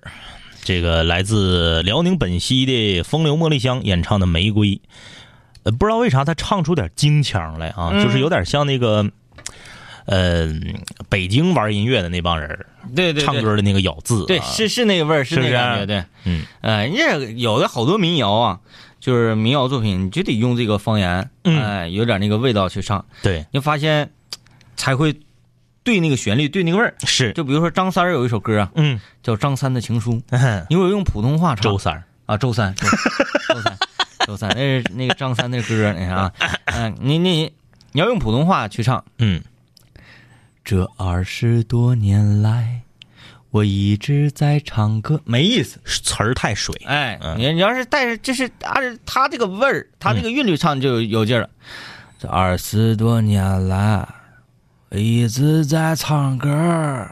[0.64, 4.70] 这个来自辽宁本溪的风流茉莉香演唱的《玫瑰》，
[5.64, 9.06] 呃，不知道为啥他唱出点京腔来啊，就是有点像那个，
[10.06, 10.50] 呃，
[11.08, 18.60] 北京玩音乐的那帮人对对对，唱歌的那个咬字、啊，对，是是那个味儿，是不是个感觉，对，嗯，呃，人家有的好多民谣啊，
[19.00, 21.62] 就是民谣作品，你就得用这个方言，嗯。
[21.62, 24.10] 哎，有点那个味道去唱，对，你发现
[24.76, 25.16] 才会
[25.86, 26.94] 对那个旋律，对那个味儿。
[27.06, 30.22] 是，就比如说张三儿有一首歌啊，嗯，叫《张三的情书》，
[30.70, 32.88] 你如果用普通话唱，周三儿，啊，周三，周
[33.54, 33.78] 周三，
[34.28, 36.34] 周三， 那是那个张三的歌，你看啊，
[36.66, 37.54] 嗯、你你
[37.94, 39.42] 你要用普通话去唱，嗯，
[40.64, 42.82] 这二十多年来，
[43.52, 45.80] 我一直在唱歌，没意思。
[45.86, 47.38] 词儿太水，哎，嗯。
[47.38, 51.50] 你你要是带着，这是按照他这个味儿，他这个韵律唱就有有劲儿了。
[52.18, 54.06] 这二十多年来，我
[55.00, 57.08] 一直在唱歌，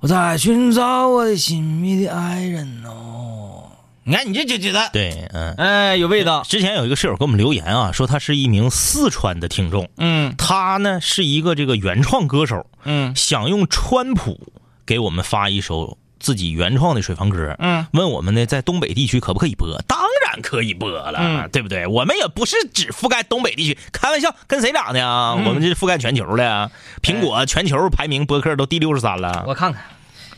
[0.00, 3.70] 我在寻找我的心迷的爱人哦。
[4.04, 5.52] 你看，你这就觉得，对，嗯。
[5.54, 6.42] 哎，有味道。
[6.44, 14.52] 之前有一个室友给我们留言啊，说他是一名四川的听众，嗯他呢是一个这个原创歌手，嗯想用川普
[14.86, 19.66] 给我们发一首自己原创的水房歌，嗯，问我们呢在东北地区可不可以播？
[19.88, 21.86] 当然可以播了，嗯对不对？
[21.86, 25.34] 我们也不是只覆盖东北地区，开玩笑，跟谁打呢？
[25.38, 26.70] 嗯我们这是覆盖全球的，
[27.02, 29.82] 苹果全球排名播客都第六十三了，我看看。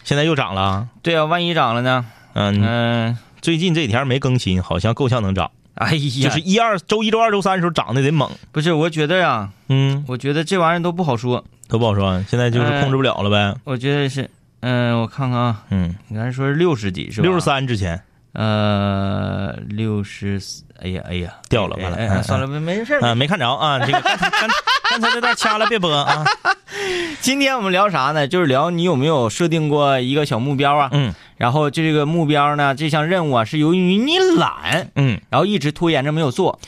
[0.04, 0.88] 现在又涨了。
[1.02, 2.06] 对啊，万一涨了呢？
[2.32, 8.72] 嗯，嗯，最近这几天没更新，好像够呛能涨，哎呀，就是一二周一周二周三的时候涨的得猛，不是？
[8.72, 11.44] 我觉得呀，嗯，我觉得这玩意儿都不好说。
[11.68, 13.54] 都不好说，现在就是控制不了了呗。
[13.64, 14.30] 我觉得是，
[14.60, 17.28] 嗯，我看看啊，嗯，你刚才说是六十几是吧？
[17.28, 17.40] 六十。
[17.44, 18.02] 三之前，
[18.38, 22.94] 呃，六十四，哎呀哎呀，掉了完了嗯哎哎哎算了，没没事。
[22.94, 24.48] 啊，没看着啊，这个 刚才刚
[24.90, 26.24] 刚才这段掐了别播啊。
[27.20, 28.28] 今天我们聊啥呢？
[28.28, 30.88] 就是聊你有没有设定过一个小目标啊？
[30.92, 36.60] 嗯然后这个目标呢，这项任务啊，是由于你懒，嗯，然后一直拖延着没有做。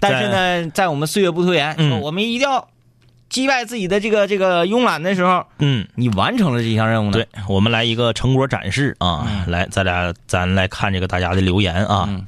[0.00, 2.66] 但是呢，在我们岁月不拖延，嗯说我们一定要
[3.32, 7.12] 击败自己的这个这个慵懒的时候，嗯，你完成了这项任务呢？
[7.12, 9.50] 对，我们来一个成果展示啊，嗯。
[9.50, 12.26] 来，咱俩咱来看这个大家的留言啊，嗯。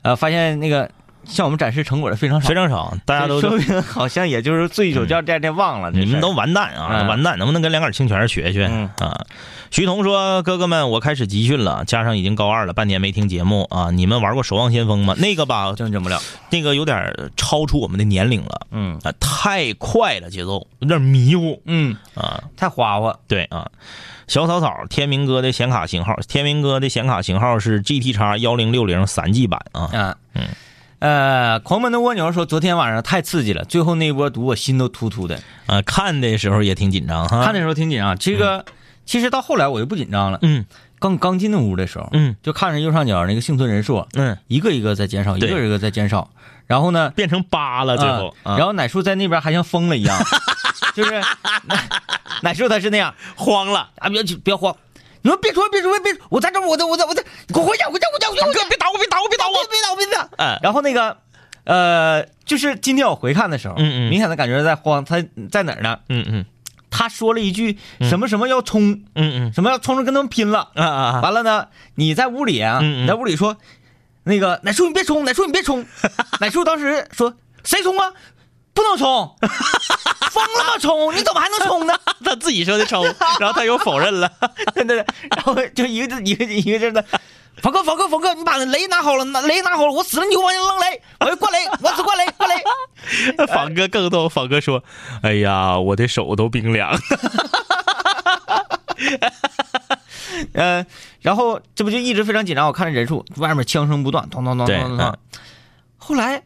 [0.00, 0.90] 呃，发现那个
[1.30, 5.90] 向我们展示成果的非常少，非常少，大家都说明好像也就是醉酒叫这这忘了。
[5.90, 9.24] 你们都完蛋啊，嗯完蛋，能不能跟两杆清泉学学嗯啊？
[9.70, 13.92] 徐彤说：“哥哥们，我开始集训了，加上已经高二了，半年没听节目啊。
[13.92, 15.14] 你们玩过《守望先锋》吗？
[15.16, 16.20] 那个吧，真整不了。
[16.50, 22.42] 那个有点超出我们的年龄了嗯啊，太快了，节奏有点迷糊嗯，啊。
[22.56, 23.16] 太花花。
[23.28, 23.70] 对啊，
[24.26, 29.82] 小草草，天明哥的显卡型号，天明哥的显卡型号是 GT 叉幺零六零三 G 版啊。
[29.92, 30.48] 啊，嗯，
[31.00, 37.42] 呃，狂奔的蜗牛说，昨天晚上太刺激了，最后那一波毒我心都突突的，啊，看的时候也挺紧张哈。
[37.42, 38.16] 看的时候挺紧张。
[38.18, 38.64] 这个、
[39.06, 40.64] 其实到后来我就不紧张了，嗯。
[40.98, 42.36] 刚刚进那屋的时候，嗯。
[42.42, 46.28] 就看着右上角那个幸存人数，嗯，一个一个在减少，一个一个在减少，
[46.66, 50.22] 然后呢，变成八了，最后，啊然后奶叔在那边还像疯了一样，
[50.94, 51.12] 就是
[51.64, 51.88] 奶
[52.44, 53.14] 奶叔他是那样。
[53.34, 53.88] 慌了。
[53.96, 54.76] 啊，别别慌。
[55.22, 58.46] 你们别说别说别说，我在这儿，我在我在我在，你给我回家回家回家回家！
[58.46, 60.28] 哥别打我别打我别打我别别打我别打！
[60.38, 61.18] 嗯然后那个，
[61.64, 65.98] 呃，就是今天我回看的时候，嗯嗯明显的感觉在慌，他在哪儿呢？
[66.08, 66.46] 嗯嗯
[66.90, 70.70] 他说了一句什么什么要冲，嗯嗯什么要冲着跟他们拼了。
[70.74, 71.20] 嗯啊啊啊！
[71.20, 73.56] 完了呢，你在屋里啊，你在屋里说，
[74.24, 75.86] 那个奶叔你别冲，奶叔你别冲，
[76.40, 78.12] 奶叔当时说谁冲啊？
[78.72, 79.36] 不能冲，
[80.30, 80.78] 疯了吗？
[80.78, 81.14] 冲？
[81.14, 81.94] 你怎么还能冲呢？
[82.24, 83.04] 他自己说的冲，
[83.38, 84.30] 然后他又否认了。
[84.74, 87.04] 对对对，然后就一个字一个一个字的，
[87.62, 93.46] 冯哥冯哥冯哥，你把那雷拿好了，拿雷拿好了，我死了你就往下扔雷，我要灌雷，我只灌雷灌雷。
[93.46, 94.82] 仿哥更逗，仿哥说
[95.22, 96.96] ：“哎呀，我的手都冰凉。
[100.54, 100.84] 呃，
[101.20, 105.18] 然后这不就一直非常紧张，我看着人数，外面枪声不断，咚咚咚对咚咚咚。
[105.98, 106.42] 后来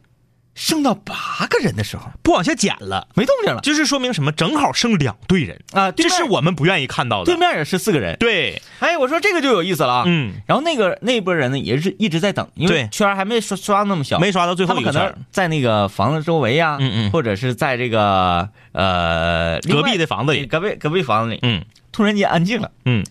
[0.55, 4.33] 剩到八个人的时候，”不往下减了，没动静了就是说明什么？
[4.33, 7.27] 正好剩两队人，啊，对这是我们不愿意看到的。
[7.27, 8.17] 对面也是四个人。
[8.19, 10.05] 对，哎，我说这个就有意思了啊。
[10.07, 20.47] 嗯，然后那个那波人呢，也是一直在等，因为对圈还没刷刷那么小，没刷到最他们可能在那个房子周围呀、嗯嗯或者是在这个呃隔壁的房子里。
[20.47, 22.71] 隔壁隔壁房子里，嗯突然间安静了。
[22.85, 23.05] 嗯，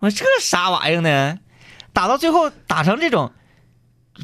[0.00, 1.38] 我说这啥玩意儿呢？
[1.92, 3.32] 打到最后打成这种，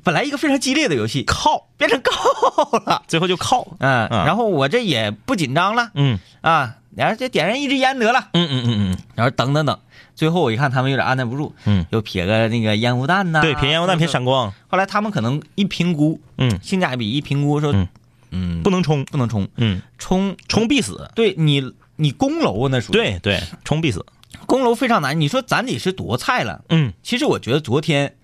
[0.04, 3.02] 本来一个非常激烈的游戏，靠，变成靠了。
[3.08, 3.66] 最后就靠。
[3.80, 9.78] 嗯，嗯然后我这也不紧张了嗯啊，然后就点上一支烟得了，嗯嗯嗯嗯然后等等等，
[10.14, 14.52] 最后我一看他们有点按耐不住，嗯，又撇个那个烟雾弹呐，对，撇烟雾弹，撇闪光。
[14.68, 17.88] 后来他们可能一评估嗯，性价比，一评估说，嗯
[18.30, 19.04] 嗯，不能冲。
[19.06, 21.10] 不能冲，嗯，冲冲必死。
[21.14, 24.04] 对你你攻楼啊那属于对对，冲必死。
[24.46, 25.18] 攻楼非常难。
[25.18, 26.62] 你说咱得是多菜了？
[26.68, 28.14] 嗯其实我觉得昨天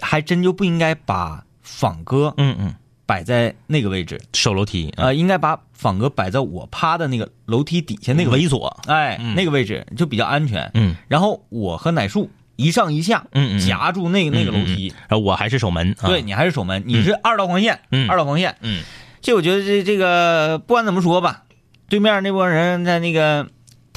[0.00, 2.74] 还真就不应该把仿哥嗯嗯，
[3.06, 8.66] 摆在那个位置，守楼梯啊，呃，应该把仿哥摆在我趴的那个楼梯底下那个，猥琐。
[8.86, 9.34] 哎，嗯。
[9.34, 10.70] 那个位置就比较安全。
[10.74, 10.96] 嗯。
[11.08, 13.60] 然后我和奶树一上一下，嗯嗯嗯。
[13.66, 14.92] 夹住那个那个楼梯。
[15.08, 15.94] 然后我还是守门。
[16.00, 16.08] 啊。
[16.08, 18.08] 对，你还是守门，你是二道防线，嗯。
[18.08, 18.56] 二道防线。
[18.60, 18.82] 嗯。
[19.20, 21.42] 这我觉得这这个不管怎么说吧，
[21.88, 23.48] 对面那帮人在那个，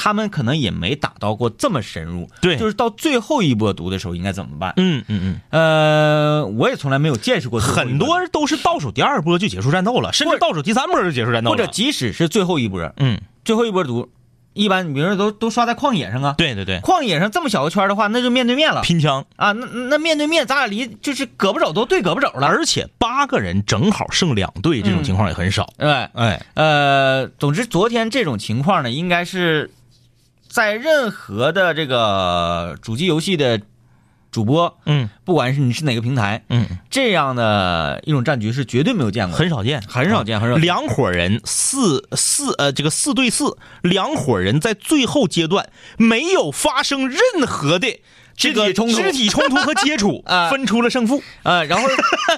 [0.03, 2.27] 他们可能也没打到过这么深入。
[2.41, 2.57] 对。
[2.57, 4.73] 就是到最后一波毒的时候应该怎么办？
[4.77, 5.41] 嗯嗯嗯。
[5.51, 11.55] 呃，我也从来没有见识过很多都是倒数第二波就结束战斗了，甚至倒数第三波就结束战斗了。
[11.55, 14.09] 或者即使是最后一波，嗯，最后一波毒，
[14.53, 18.81] 一般你比如说都都刷在旷野上啊，对对对，旷野上这么小个圈的话，那就面对面了。
[18.81, 22.47] 拼枪，啊，那那面对面，咱俩离就是胳膊肘都对胳膊肘了。
[22.47, 25.71] 而且八个人正好剩两队，这种情况也很少。
[25.77, 25.89] 对。
[25.91, 29.71] 哎，呃，总之昨天这种情况呢，应该是
[30.51, 33.61] 在任何的这个主机游戏的
[34.29, 35.09] 主播，嗯。
[35.23, 40.61] 不管是你是哪个平台，嗯，这样的一种战局是绝对没有见过的，很少见，很少见，很少见。
[40.63, 48.01] 两伙人四四呃，这个四对四，两伙人在最后阶段没有发生任何的
[48.35, 48.97] 这个肢体冲突。
[48.97, 51.87] 肢体冲突和接触 啊，分出了胜负，呃，然后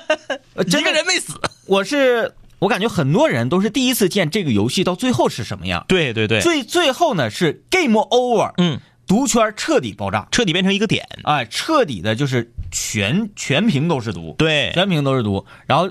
[0.67, 1.33] 一的个人没死。
[1.65, 2.31] 我是
[2.63, 5.83] 我感觉很多人都是第一次见这个游戏到最后是什么样。
[5.87, 11.07] 对对对，最最后呢是 game over，嗯，毒圈彻底爆炸，彻底变成一个点。
[11.23, 15.89] 哎，彻底的就是全全屏都是毒，对，全屏都是毒，然后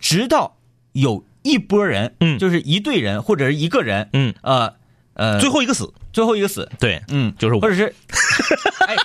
[0.00, 0.56] 直到
[0.92, 2.38] 有一波人，嗯。
[2.38, 4.74] 就是一队人或者是一个人，嗯，呃
[5.12, 5.92] 呃，最后一个死。
[6.12, 7.94] 最后一个死，对，嗯，就是我或者是，
[8.88, 8.96] 哎，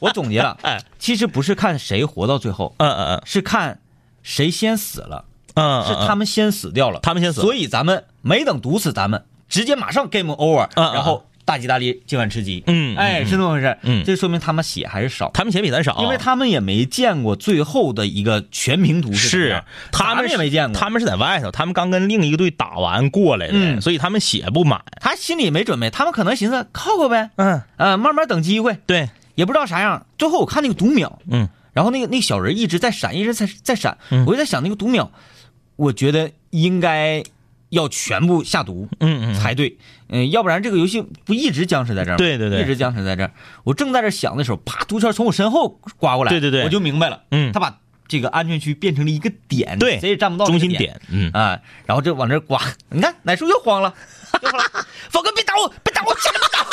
[0.00, 3.22] 我总结了， 哎，其实不是看谁活到最后，嗯嗯嗯。
[3.24, 3.78] 是看
[4.24, 5.24] 谁先死了，
[5.54, 12.62] 嗯，是他们先死掉了，他们先死所以咱们没等毒死咱们，直接马上 game over，然后大吉大利，今晚吃鸡。
[12.66, 13.76] 嗯嗯哎，嗯是那么回事。
[13.82, 14.04] 嗯。
[14.04, 23.80] 这说明他们血还是少，他们钱比咱少，因为他们也没见过最后的一个全屏毒是他们也没见过，他们是在外头，他们刚跟另一个队打完过来的，嗯。
[23.80, 24.80] 所以他们血不满。
[25.00, 30.06] 他心里没准备，他们可能寻思靠靠呗，嗯，呃，慢慢等机会，对，也不知道啥样。
[30.16, 34.24] 最后我看那个读秒，嗯，然后那个那个小人一直在闪，一直在在闪，嗯。
[34.26, 35.10] 我就在想那个读秒，
[35.76, 37.22] 我觉得应该
[37.70, 39.76] 要全部下毒，嗯嗯才对，
[40.08, 42.16] 嗯，要不然这个游戏不一直僵持在这儿吗？
[42.18, 42.62] 对对对。
[42.62, 43.32] 一直僵持在这儿。
[43.64, 46.64] 我正在这想的时候，啪，毒圈从我身后刮过来，对对对。
[46.64, 47.52] 我就明白了，嗯。
[47.52, 52.60] 他把这个安全区变成了一个点，对谁也站不到中心点，嗯，啊，然后就往这刮，
[52.90, 53.94] 你看奶叔又慌了，
[54.42, 54.64] 又慌了，
[55.08, 56.66] 峰哥别打我，别打我，别打我！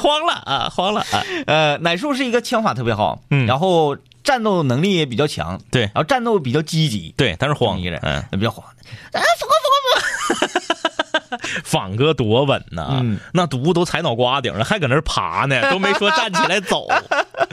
[0.00, 3.94] 慌了啊，慌了啊，呃，奶叔是一个枪法特别好，嗯然后
[4.28, 5.84] 战斗能力也比较强，对。
[5.84, 8.62] 然后战斗比较积极，对，他是慌一个人，嗯，比较慌，
[9.12, 13.18] 哎，疯狂疯狂仿哥多稳呐，嗯。
[13.32, 16.86] 那毒都踩脑瓜顶了，还搁那儿爬呢，都没说站起来走。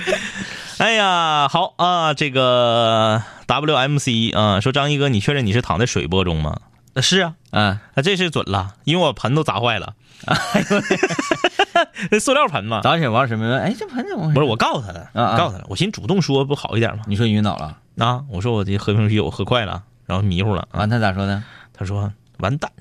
[0.78, 6.58] 哎呀，好啊，这个 WMC 啊，说张一哥，你确认你是躺在水波中吗？
[6.94, 9.94] 呃是啊，嗯，啊，这是准了，因为我盆都砸坏了。
[10.26, 10.36] 那
[12.20, 13.58] 塑料盆嘛，早起王什么？
[13.58, 14.34] 哎，这盆怎么回事？
[14.34, 17.04] 不是我告诉他的，啊啊告诉他了，我寻思主动说不好一点吗？
[17.08, 20.68] 你说晕倒了，啊，我说我这喝瓶啤酒喝快了，然后迷糊了。
[20.72, 21.44] 啊，完他咋说的？
[21.78, 22.72] 他说完蛋，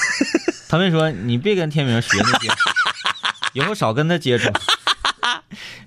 [0.68, 2.48] 他没说你别跟天明学那些，
[3.54, 4.50] 以后少跟他接触。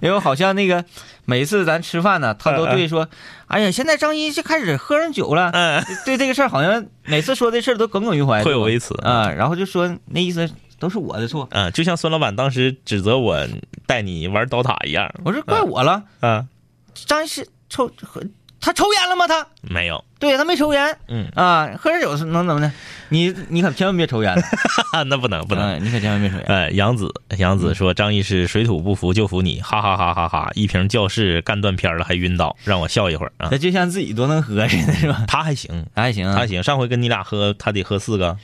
[0.02, 0.84] 因为好像那个
[1.26, 3.08] 每次咱吃饭呢，他都对说
[3.48, 9.32] ：“哎呀，现在张一就开始喝上酒了。”嗯，对这个事儿，好像每次说这事儿都耿耿于怀，颇有微词啊。
[9.32, 10.48] 然后就说那意思
[10.84, 13.48] 都是我的错，嗯，就像孙老板当时指责我
[13.88, 15.10] 带你玩刀塔一样。
[15.24, 16.04] 我说怪我了。
[16.20, 16.46] 啊，
[16.94, 18.22] 张一是抽喝，
[18.60, 19.26] 他抽烟了吗？
[19.26, 22.70] 他没有，对他没抽烟嗯，啊，喝点酒是能怎么的？
[23.08, 24.44] 你你可千万别抽烟了，
[25.08, 25.80] 那不能不能。
[25.80, 26.46] 嗯你可千万别抽烟。
[26.48, 30.52] 哎，杨子，杨子说张医师水土不服就服你，哈哈哈哈哈！
[30.56, 33.48] 一瓶教室干断片了还晕倒，让我笑一会儿啊。
[33.50, 35.24] 他就像自己多能喝似的，是吧？
[35.28, 36.62] 他还行，他还行啊，他还行。
[36.62, 38.38] 上回跟你俩喝，他得喝四个、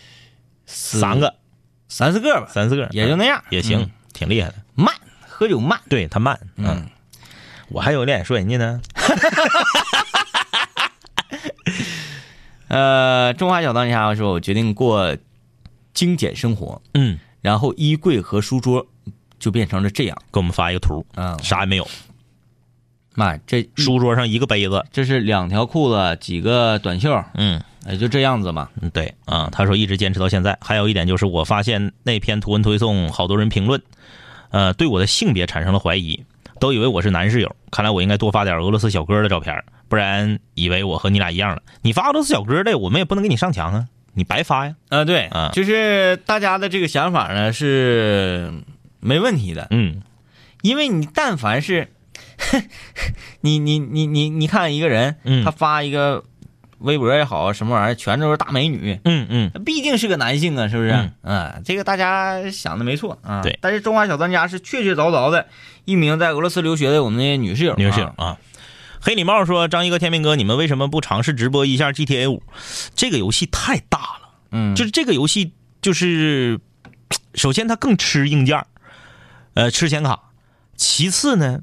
[0.66, 1.34] 三个、
[1.90, 4.56] 三四个吧，三四个，也就那样，也行嗯，挺厉害的。
[4.76, 4.96] 慢，
[5.28, 5.82] 喝酒慢。
[5.90, 6.88] 对他慢，嗯嗯，
[7.70, 8.80] 我还有脸说人家呢。
[12.70, 15.18] 呃，中华小当家说，我决定过
[15.94, 18.86] 精简生活，嗯，然后衣柜和书桌
[19.40, 20.16] 就变成了这样。
[20.32, 21.90] 给我们发一个图，啊、啥也没有，
[23.16, 24.86] 妈，这书桌上一个杯子。
[24.92, 28.70] 这是两条裤子，几个短袖，嗯，也就这样子嘛。
[28.82, 30.58] 嗯，对啊，他说一直坚持到现在。
[30.62, 33.82] 还有一点就是，我发现那篇图文推送，好多人评论，
[34.52, 36.24] 呃，对我的性别产生了怀疑，
[36.60, 37.56] 都以为我是男室友。
[37.72, 41.62] 看来我应该多发点俄罗斯小哥的照片，不然以为我和你俩一样了。
[41.82, 44.76] 你发俄罗斯小哥的，我们也不能给你上墙啊，你白发呀。
[44.90, 48.54] 啊、对，啊就是大家的这个想法呢是
[49.00, 50.02] 没问题的，嗯
[50.62, 51.88] 因为你但凡是，
[53.42, 56.24] 你你你你你看一个人，嗯他发一个
[56.80, 60.92] 微博也好，什么玩意儿，全都是大美女，嗯嗯，毕竟是个男性啊，是不是？
[60.92, 63.42] 嗯嗯，这个大家想的没错啊。
[63.42, 65.48] 对但是中华小当家是确确凿凿的
[65.86, 68.38] 一名在俄罗斯留学的我们的女室友啊，女士啊。
[69.02, 72.44] 黑礼帽说：“张一哥、天明哥，你们为什么不尝试直播一下 GTA 五？
[72.96, 74.30] 这个游戏太大了。
[74.52, 76.60] 嗯，就是这个游戏，就是
[77.34, 78.68] 首先它更吃硬件儿
[79.54, 80.20] 呃，吃显卡。
[80.76, 81.62] 其次呢，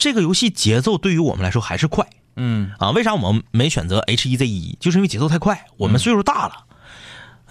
[0.00, 2.90] 这个游戏节奏对于我们来说还是快嗯啊。
[2.90, 6.64] 为啥我们没选择 H 一 Z 一就是因为节奏太快，我们岁数大了。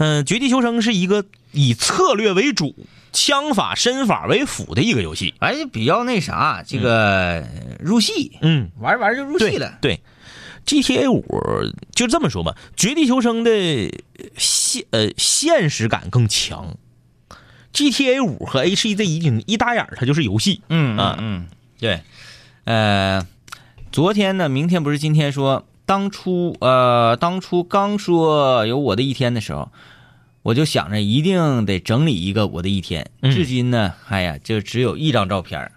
[0.01, 2.73] 嗯、绝地求生是一个以策略为主、
[3.11, 5.35] 枪法、身法为辅的一个游戏。
[5.39, 7.45] 哎，比较那啥，这个
[7.79, 9.77] 入戏，嗯，玩着玩着就入戏了。
[9.81, 10.01] 对
[10.65, 11.23] ，GTA 五
[11.93, 13.51] 就这么说吧，绝地求生的
[14.37, 16.77] 现呃现实感更强。
[17.73, 20.61] GTA 五和 H 一 Z 1一打眼儿它就是游戏。
[20.69, 21.47] 嗯啊嗯，
[21.77, 22.01] 对，
[22.69, 23.25] 呃，
[23.91, 29.71] 昨天呢，明天不是今天说，当初呃，当初刚说有我的一天的时候，
[30.43, 33.09] 我就想着一定得整理一个我的一天。
[33.23, 35.71] 嗯至今呢，哎呀，就只有一张照片儿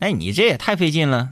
[0.00, 1.28] 哎，你这也太费劲了。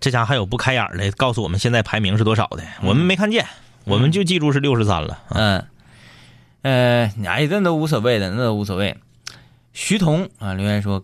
[0.00, 3.46] 这家还有不开眼的，告诉我们现在排名是多少的，我们没看见，
[3.84, 5.18] 我们就记住是六十三了。
[5.30, 5.64] 嗯，
[6.60, 8.98] 呃，哎，那都无所谓的，那都无所谓。
[9.72, 11.02] 徐彤啊，留言说，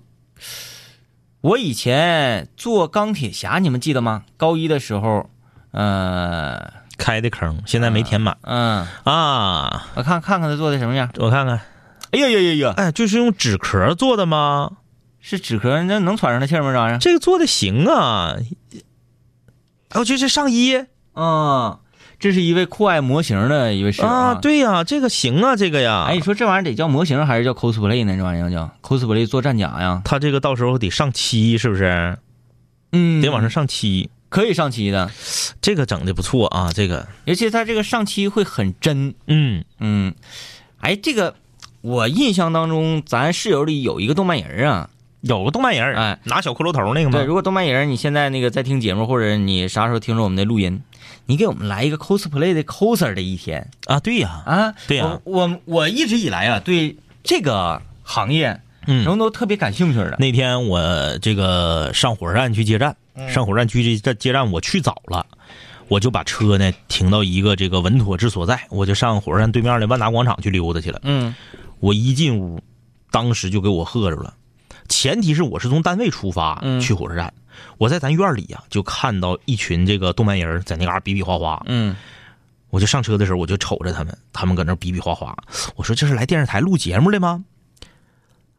[1.46, 4.24] 我以前做钢铁侠，你们记得吗？
[4.36, 5.30] 高一的时候，
[5.70, 9.86] 呃，开的坑现在没填满嗯，啊！
[9.94, 11.08] 我看看看他做的什么样。
[11.18, 11.60] 我看看，
[12.10, 14.78] 哎呀呀呀呀，哎，就是用纸壳做的吗？
[15.20, 16.72] 是纸壳，那能喘上来气儿吗？
[16.72, 16.98] 这玩意儿？
[16.98, 18.34] 这个做的行啊。
[19.90, 20.84] 哦，这是上衣
[21.14, 21.78] 嗯，
[22.18, 24.34] 这是一位酷爱模型的一位室友啊，。
[24.40, 26.06] 对呀、这个行啊，这个呀。
[26.08, 28.16] 哎，你说这玩意儿得叫模型还是叫 cosplay 呢？
[28.16, 30.02] 这玩意儿叫 cosplay 做战甲呀？
[30.04, 32.18] 他这个到时候得上漆，是不是？
[32.92, 35.10] 嗯得往上上漆，可以上漆的，
[35.60, 39.14] 这个整的不错啊，这个，尤其他这个上漆会很真。
[39.26, 40.14] 嗯嗯，
[40.80, 41.34] 哎，这个
[41.82, 44.88] 我印象当中，咱室友里有一个动漫人啊。
[45.26, 47.18] 有个动漫人儿，哎拿小骷髅头那个吗？
[47.18, 50.80] 对，如果动漫人儿你现在那个在听节目，或者你啥时候听着我们的录音，
[51.26, 54.74] 你给我们来一个 cosplay 的 coser 的一天啊，对呀、啊！
[54.86, 60.16] 对呀我我我一直以来啊，对这个行业，嗯人都特别感兴趣的。
[60.18, 65.26] 那天我这个上火车站去接站，嗯上火车站去接站接站，我去早了，
[65.88, 71.00] 我就把车呢停到一个这个稳妥之所在，我就上火车站对面的万达广场去溜达去了。
[71.02, 71.34] 嗯
[71.80, 72.60] 我一进屋，
[73.10, 74.32] 当时就给我喝着了。
[74.86, 77.32] 前提是我是从单位出发嗯去火车站，
[77.78, 81.96] 我在咱院里呀、就看到一群这个动漫人在那嘎比比划划，嗯
[82.70, 85.36] 我就上车的时候我就瞅着他们，他们搁那比比划划，
[85.76, 87.44] 我说这是来电视台录节目的吗？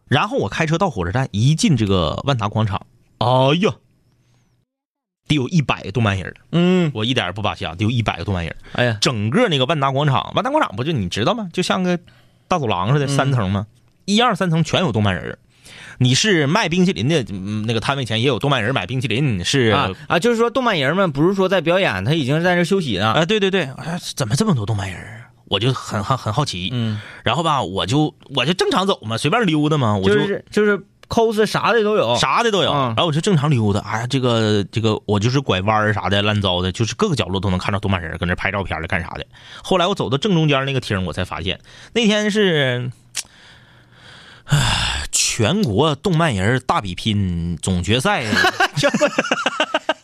[0.08, 2.86] 然后我开车到火车站，一进这个万达广场，
[3.18, 3.28] 哎
[3.62, 3.76] 呀，
[5.28, 8.56] 得有一百个动漫人，嗯，我一点也不扒瞎，得有一百个动漫人。
[8.72, 11.50] 哎呀，整个那个万达广场，万达广场不就你知道吗？
[11.52, 12.00] 就像个
[12.48, 13.68] 大走廊似的，三层吗？
[14.06, 15.38] 一二三层全有动漫人儿。
[16.00, 23.14] 你是卖冰淇淋的，嗯那个摊位前也有动漫人买冰淇淋，是啊啊，就是说动漫人们不是说在表演，他已经在这休息呢。
[23.14, 25.24] 啊，对对对，哎，怎么这么多动漫人儿？
[25.50, 30.78] 我就很很很好奇，嗯，然后吧，我就我就正常走嘛，随便溜达嘛，我就就是就是
[31.08, 32.18] cos 啥的都有。
[32.18, 39.26] 啥的都有，嗯然后我就正常溜达，哎呀，这个这个我就是拐弯儿啥的乱糟的，就是各个角落都能看到动漫人儿搁那拍照片儿了干啥的。
[39.64, 41.62] 后来我走到正中间那个厅，我才发现
[41.94, 42.92] 那天是，
[44.44, 44.58] 唉，
[45.12, 48.24] 全国动漫人大比拼总决赛，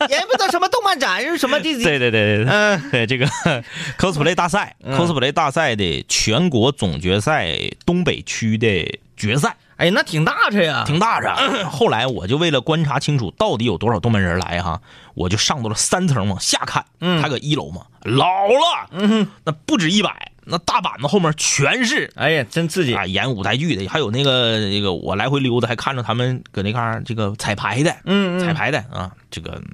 [0.08, 2.46] 也不知道什么动漫展是什么地对对对对对。
[2.52, 3.26] 嗯 对这个
[3.98, 10.84] cosplay 大赛、嗯 cosplay 大赛的全国总决赛东北区的决赛，哎，那挺大着呀。
[10.86, 11.34] 挺大着。
[11.70, 14.80] 后来我就为了观察清楚到底有多少动漫人来哈，
[15.14, 16.84] 我就上到了三层往下看。
[17.00, 22.10] 嗯他搁一楼嘛，老了，嗯，那不止一百，那大板子后面全是。
[22.16, 22.94] 哎呀，真刺激。
[22.94, 29.64] 啊，演舞台剧的，还有那个那个，我来回溜达，还看着他们搁那嘎儿这个彩排的，嗯嗯彩排的啊，这个，嗯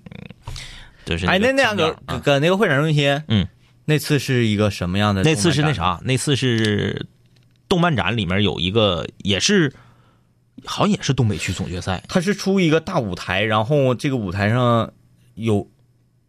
[1.05, 3.49] 就是哎，那那两个个啊搁那个会展中心，嗯，
[3.85, 5.23] 那次是一个什么样的？
[5.23, 7.07] 那次是那，啥，那次是
[7.69, 9.75] 动漫展里面有一个，也是
[10.65, 14.93] 好像也是东北区总决赛，他是出一个大舞台，然后这个舞台上
[15.35, 15.67] 有，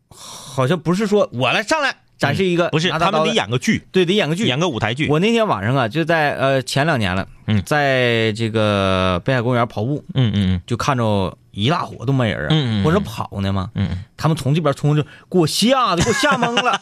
[0.09, 5.07] 好像不是说我来上来展示一个，不是他们得演个剧，对，得演个剧，演个舞台剧。
[5.09, 16.79] 我那天晚上啊，就在呃前两年了，嗯在这个北海公园跑步，嗯嗯就看着一大伙都没人啊，嗯嗯嗯我这跑呢嘛，嗯嗯他们从这边冲就给我吓得给我吓懵了。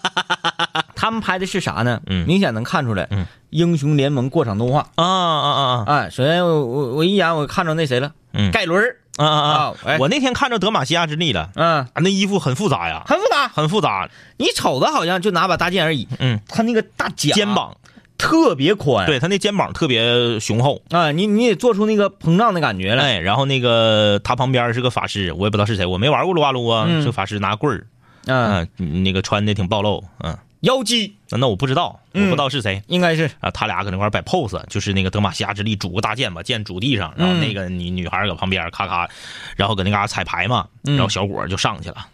[0.96, 2.02] 他们拍的是啥呢？
[2.08, 4.82] 嗯明显能看出来，嗯英雄联盟过场动画。
[4.96, 9.74] 啊啊啊啊哎，首先我我我一眼我看着那谁了，嗯盖伦儿，啊啊啊。
[9.86, 9.98] 哎！
[10.00, 13.48] 我那天看着德玛西亚之力了，嗯，啊那衣服很复杂呀，很复杂。
[13.50, 17.76] 很复杂，你瞅着好像就拿把大剑而已，嗯，他那个大甲肩膀，
[18.18, 20.82] 特别宽，对他那肩膀特别雄厚。
[20.92, 23.04] 啊，你你也做出那个膨胀的感觉来。
[23.04, 27.02] 哎，然后那个他旁边是个法师，我也不知道是谁，我没玩过撸啊撸啊，嗯。
[27.02, 27.88] 是个法师拿棍儿，
[28.28, 32.82] 嗯，嗯，那个穿的挺暴露，嗯，妖姬那那我不知道，我嗯不知道是谁。
[32.88, 33.30] 应该是。
[33.40, 39.08] 啊，他俩搁那块摆 pose，就是那个德玛西亚之力拄个大剑，把剑拄地上，然后那个女女孩搁旁边咔咔，
[39.56, 40.96] 然后搁那嘎彩排嘛，嗯。
[40.96, 42.08] 然后小果就上去了，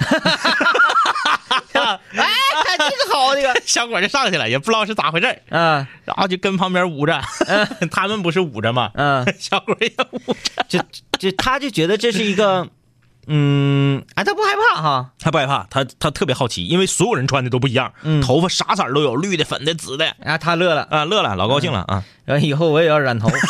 [2.14, 2.26] 哎，
[2.78, 5.38] 这个好，这个， 小伙儿就上去了，也不知道是咋回事儿。
[5.50, 7.20] 嗯然后就跟旁边捂着，
[7.90, 8.90] 他们不是捂着吗？
[8.94, 10.78] 嗯，小伙儿也捂着，就
[11.18, 12.66] 就他就觉得这是一个，
[13.32, 18.20] 嗯，哎，他不害怕哈，他不害怕，他他特别好奇，因为所有人穿的都不一样，嗯。
[18.20, 23.30] 头发啥色儿都有，绿的、粉的、紫的，啊，他乐了，啊，乐了，老高兴了啊，然后以后我也要染头。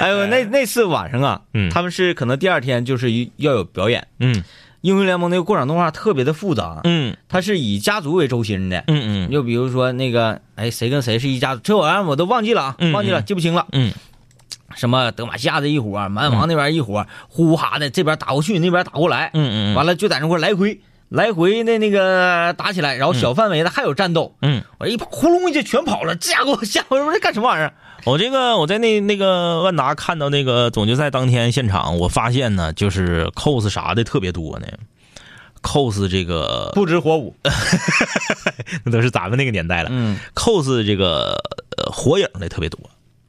[0.00, 1.68] 哎呦，那那次晚上啊，嗯。
[1.70, 4.06] 他们是可能第二天就是要有表演。
[4.20, 4.44] 嗯。
[4.82, 7.16] 英雄联盟那个过场动画特别的复杂，嗯。
[7.28, 8.84] 它是以家族为轴心的。
[8.86, 9.30] 嗯嗯。
[9.30, 13.24] 就比如说那个，哎，谁跟谁是一家族，这玩意儿我都忘记了啊，嗯忘记了，嗯。
[13.24, 13.66] 记不清了。
[13.72, 13.92] 嗯
[14.74, 24.34] 什么德玛西亚这一伙，蛮王那边一伙，呼哈的这边打过去，那边打过来，嗯嗯，完了就在那块来回来回的那个打起来，然后小范围的还有战斗。
[24.42, 24.62] 嗯。
[24.78, 27.74] 我一跑，呼隆一下全跑了，这家伙吓我，我说这干什么玩意儿？
[28.04, 34.66] 我这个我在那那个万达看到那个总决赛当天现场，我发现呢，就是 cos 啥的特别多呢
[35.62, 37.36] ，cos 这个不知火舞。
[38.84, 41.36] 那都是咱们那个年代了、嗯 c o s 这个
[41.76, 42.80] 呃火影的特别多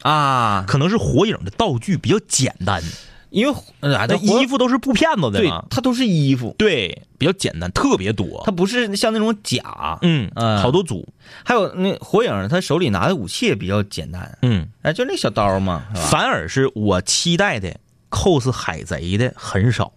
[0.03, 2.81] 啊，可能是火影的道具比较简单，
[3.29, 8.43] 因为呃，那衣服服都是布片子的对嘛，，它都是衣服，对，比较简单，特别多。
[8.45, 8.51] 它。
[8.51, 9.97] 不是像那种甲。
[10.01, 11.07] 嗯，嗯好多组，
[11.43, 16.07] 还有那火影，他手里拿的武器也比较简单，嗯，哎，就那小刀嘛，是吧？
[16.07, 17.75] 反而是我期待的
[18.11, 19.91] cos 海贼的很少，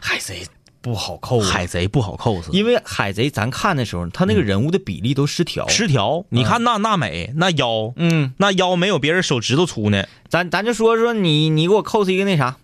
[0.00, 0.46] 海贼
[0.80, 5.66] 不好扣啊，海贼不好 cos，因为海贼咱看的时候，他那个人物的比例都失调。
[5.68, 6.24] 失调。
[6.30, 10.06] 你看那娜美那腰，嗯，那腰没有别人手指头粗呢。
[10.28, 12.56] 咱咱就说说你，你给我 cos 一个那啥，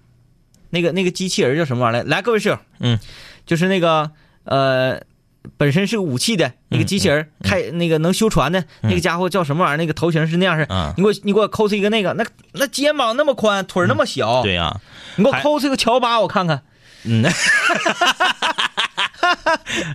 [0.71, 2.17] 那个那个机器人叫什么玩意儿来？
[2.17, 2.99] 来，各位室友，嗯，
[3.47, 4.11] 就是那个
[4.45, 5.01] 呃，
[5.57, 9.77] 本身是个武器的那个机器人，开那个能修船的、那个家伙叫什么玩意儿？
[9.77, 10.67] 那个头型是那样式。
[10.71, 10.95] 嗯。
[10.97, 14.81] 你给我你给我 cos 一个那个，那那肩膀那么宽，腿儿那么小，对呀、
[15.17, 16.63] 你给我还 cos 一个乔巴，我看看。
[17.05, 17.25] 嗯，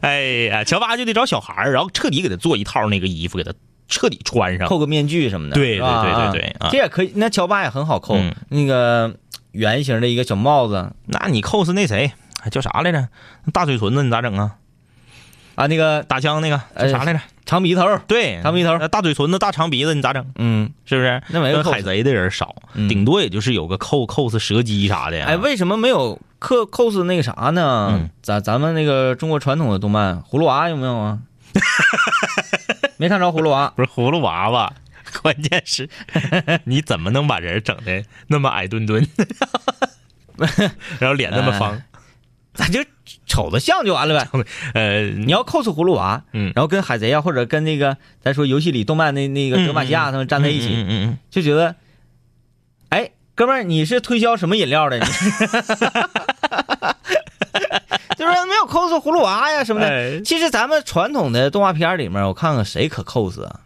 [0.02, 3.54] 哎呀，乔巴就得找小孩儿，然后彻底给他做一套那个衣服，给他
[3.88, 4.68] 彻底穿上。
[4.68, 7.12] 扣个面具什么的，对对对对对啊这也可以。
[7.16, 9.16] 那乔巴也很好扣，嗯那个
[9.52, 12.12] 圆形的一个小帽子那你 cos 那谁
[12.52, 13.08] 叫啥来着？
[13.52, 14.56] 大嘴唇子你咋整啊？
[15.56, 17.20] 啊，那个打枪那个叫啥来着？
[17.46, 20.24] 长鼻头，对，长鼻头大嘴唇子、大长鼻子你咋整？
[20.36, 21.22] 嗯，是不是？
[21.30, 25.24] 那没有跟 cos 海贼的人少，嗯顶多也就是有个 cos cos 蛇姬啥的。
[25.26, 27.90] 哎，为什么没有克 cos 那个啥呢？
[27.94, 31.20] 嗯咱咱们那个中国传统的动漫葫芦娃有没有啊？
[32.98, 34.74] 没看着葫芦娃，不是葫芦娃吧？
[35.22, 35.90] 关键是
[36.66, 39.06] 你怎么能把人整的那么矮墩墩，
[41.00, 41.82] 然后脸那么方？
[42.54, 42.80] 咱就
[43.26, 44.28] 瞅着像就完了呗。
[44.74, 51.76] 呃，你要 cos 葫芦娃，嗯然后跟海贼啊，或者跟那个咱说游戏里动漫那那个德玛西亚他们站在一起，嗯嗯嗯就觉得，哎，
[53.40, 55.00] 哥们儿，你是推销什么饮料的？
[55.00, 55.06] 你
[58.18, 59.88] 就是没有 cos 葫芦娃呀什么的。
[59.88, 63.62] 哎其实咱们传统的动画片里面，我看看谁可 cos 啊？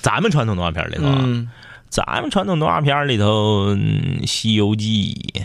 [0.00, 1.50] 咱们传统动画片里头啊，嗯，
[1.90, 5.32] 咱们传统动画片里头，嗯《西游记》《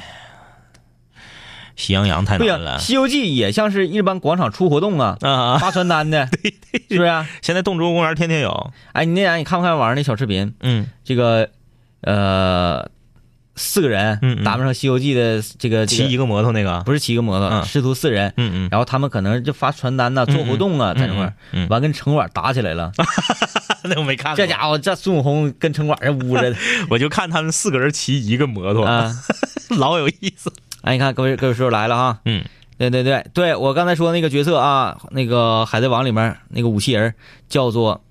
[1.76, 5.58] 喜羊羊》太难了《西游记》也像是一般广场出活动啊，啊！
[5.58, 6.30] 发传单的，
[6.90, 7.28] 是不是啊？
[7.42, 10.56] 现在动植物公园天天有，哎，你那天你看不看网上那小视频？
[10.62, 11.50] 嗯这个
[12.04, 12.90] 呃，
[13.56, 14.44] 四个人嗯嗯。
[14.44, 17.66] 打扮成《西游记》的这个，骑一个摩托那个，不是骑一个摩托，嗯。
[17.66, 22.92] 师徒四人，嗯嗯，然后他们可能就发传单呐、做活动啊，在那块儿，完跟城管打起来了。
[23.84, 26.50] 那我没看过，这家伙这孙悟空跟城管这捂着。
[26.50, 26.58] 的
[26.90, 29.12] 我就看他们四个人骑一个摩托，啊！
[29.78, 30.52] 老有意思。
[30.82, 32.44] 哎，你看各位各位师傅来了哈，嗯。
[32.78, 33.24] 对对对。
[33.34, 37.14] 对，我刚才说那个角色啊，那个海贼王里面那个武器人
[37.48, 38.04] 叫做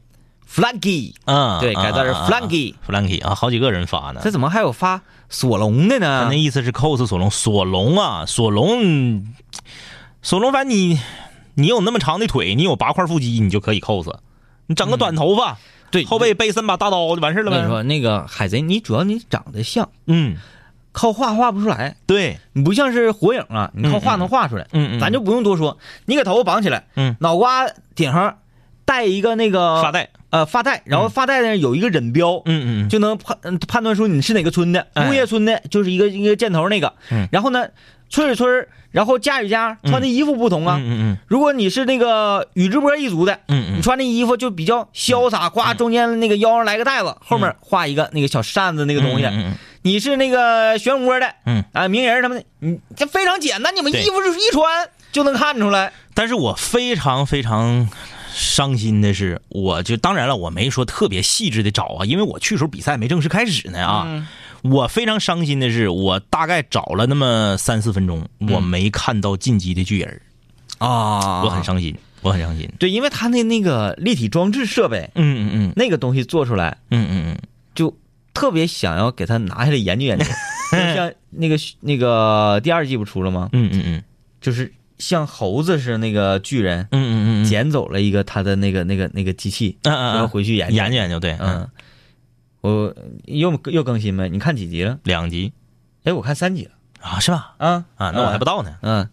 [0.53, 4.21] Flanky，嗯，对，改字是 Flanky，Flanky 啊，好几个人发呢。
[4.23, 5.01] 这怎么还有发
[5.31, 6.35] 索隆的他呢那？
[6.35, 9.25] 意思是 cos 索隆，索隆啊，索隆，
[10.21, 11.01] 索隆，反正你
[11.55, 14.15] 你有那么长的腿，你有八块腹肌，你就可以 cos。
[14.67, 15.57] 你整个短头发，
[15.91, 17.63] 对，后背背三把大刀就完事儿了呗。
[17.63, 20.37] 你说，那个海贼，你主要你长得像，嗯，
[20.93, 24.67] 靠画画不出来，对，你不像是火影啊，你靠画能画出来。
[24.73, 28.37] 嗯嗯，咱就不用多说，你给头发绑起来，嗯，脑瓜顶上
[28.85, 34.87] 戴一个那个发，带，呃，发带，然后发带呢有一个忍标，嗯嗯，就能判嗯判断出你是哪个村的。
[34.95, 35.07] 哎。
[35.07, 37.29] 木叶村的就是一个一个箭头那个，嗯。
[37.31, 37.69] 然后呢，
[38.11, 40.79] 村与村，然后家与家穿的衣服不同啊。
[40.81, 43.79] 嗯嗯如果你是那个宇智波一族的，嗯嗯。
[43.79, 49.25] 你穿的衣服就比较潇洒，呱，中间那个腰上来个带子，后面画一个那个小扇子那个东西。
[49.27, 49.55] 嗯
[49.85, 51.65] 你是那个漩涡的，嗯。
[51.73, 55.93] 啊，鸣人他们的，你这非常简单，你们衣服就是一穿就能看出来。
[56.15, 57.89] 但是我非常非常
[58.33, 64.05] 伤心的是，我就当然了，我没说特别细致的找啊，因为我去时候比赛没正式开始呢啊。
[64.07, 64.27] 嗯
[64.63, 70.23] 我非常伤心的是，我大概找了那么三四分钟，我没看到进击的巨人，
[70.79, 72.71] 啊我很伤心，我很伤心。
[72.79, 77.39] 对，因为他那那个立体装置设备嗯嗯嗯那个东西做出来，嗯嗯嗯
[77.75, 77.93] 就
[78.35, 80.25] 特别想要给他拿下来研究研究。
[80.71, 83.49] 就像那个那个第二季不出了吗？
[83.53, 84.03] 嗯嗯嗯
[84.41, 84.73] 就是
[85.03, 91.69] 像猴子似的那个巨人嗯嗯嗯，捡走了一个他的那个那个那个机器，嗯嗯然后回去研究研究研究，对，嗯，
[92.61, 92.95] 我
[93.25, 94.29] 又又更新呗？
[94.29, 95.01] 你看几集了？
[95.03, 95.53] 两集
[96.05, 96.71] 哎，我看三集了。
[97.01, 97.55] 啊，是吧？
[97.59, 98.77] 啊啊，那我还不到呢。
[98.83, 99.09] 嗯，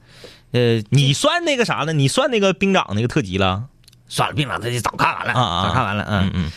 [0.52, 1.94] 呃，你算那个啥呢？
[1.94, 3.66] 你算那个兵长那个特辑了？
[4.08, 6.06] 算了，兵长他就早看完了，啊啊早看完了。
[6.08, 6.52] 嗯嗯，嗯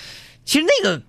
[0.45, 1.01] 其实那个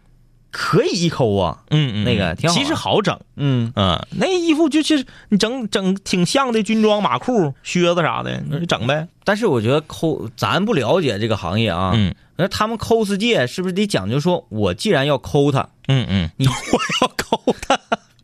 [0.53, 1.63] 可以一抠啊。
[1.71, 3.19] 嗯嗯，那个挺好其实好整。
[3.35, 9.07] 嗯，嗯，那衣服就其实你整整挺像的军装、马裤、靴子啥的，你就整呗。
[9.23, 11.91] 但是我觉得抠，咱不了解这个行业啊。
[11.95, 16.53] 嗯那他们 cos 界是不是得讲究说，我既然要抠他，嗯嗯，你 我
[17.01, 17.79] 要抠他。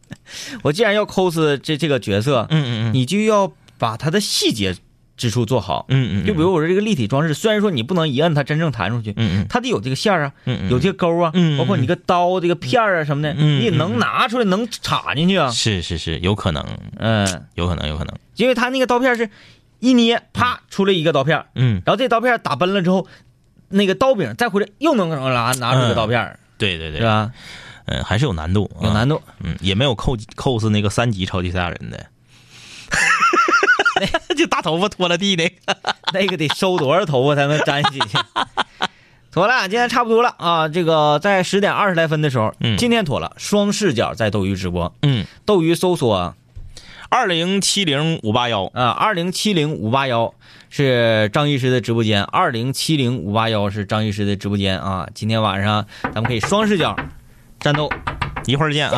[0.64, 4.76] 我既然要 cos 这这个角色，嗯嗯嗯，你就要把他的细节
[5.20, 5.86] 之处做好。
[5.90, 9.46] 嗯嗯，就比如我说这个立体装置，虽然说你不能一摁它真正弹出去，嗯嗯。
[9.50, 10.70] 它得有这个线儿啊，嗯嗯。
[10.72, 15.52] 有这个钩啊，嗯嗯包括你个刀、这个片儿啊什么的，嗯你也能拿出来，能插进去啊。
[15.52, 16.66] 是是是，有可能，
[16.98, 18.16] 嗯，有可能，有可能。
[18.38, 19.30] 因为它那个刀片是
[19.80, 23.06] 一捏，啪出来一个刀片，嗯，然后这刀片打崩了之后，
[23.68, 27.32] 那个刀柄再回来又能拿拿出个刀片，对对对，是吧？
[27.86, 29.22] 嗯，还是有难度，有难度。
[29.44, 32.06] 嗯，也没有扣扣死那个三级超级赛亚人的，
[34.40, 35.56] 就大头发拖了地那个。
[36.12, 38.18] 那个得收多少头发才能粘进去？
[39.32, 40.68] 妥了，今天差不多了啊！
[40.68, 46.34] 这个在十点二十来分的时候，嗯今天妥了，双视角在斗鱼直播，嗯，斗鱼搜索
[47.10, 50.34] 二零七零五八幺，啊，二零七零五八幺
[50.72, 55.08] 是张医师的直播间，二零七零五八幺是张医师的直播间啊！
[55.14, 56.96] 今天晚上咱们可以双视角
[57.60, 57.88] 战斗，
[58.48, 58.98] 一会儿见啊。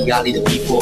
[0.05, 0.81] 压力的逼迫。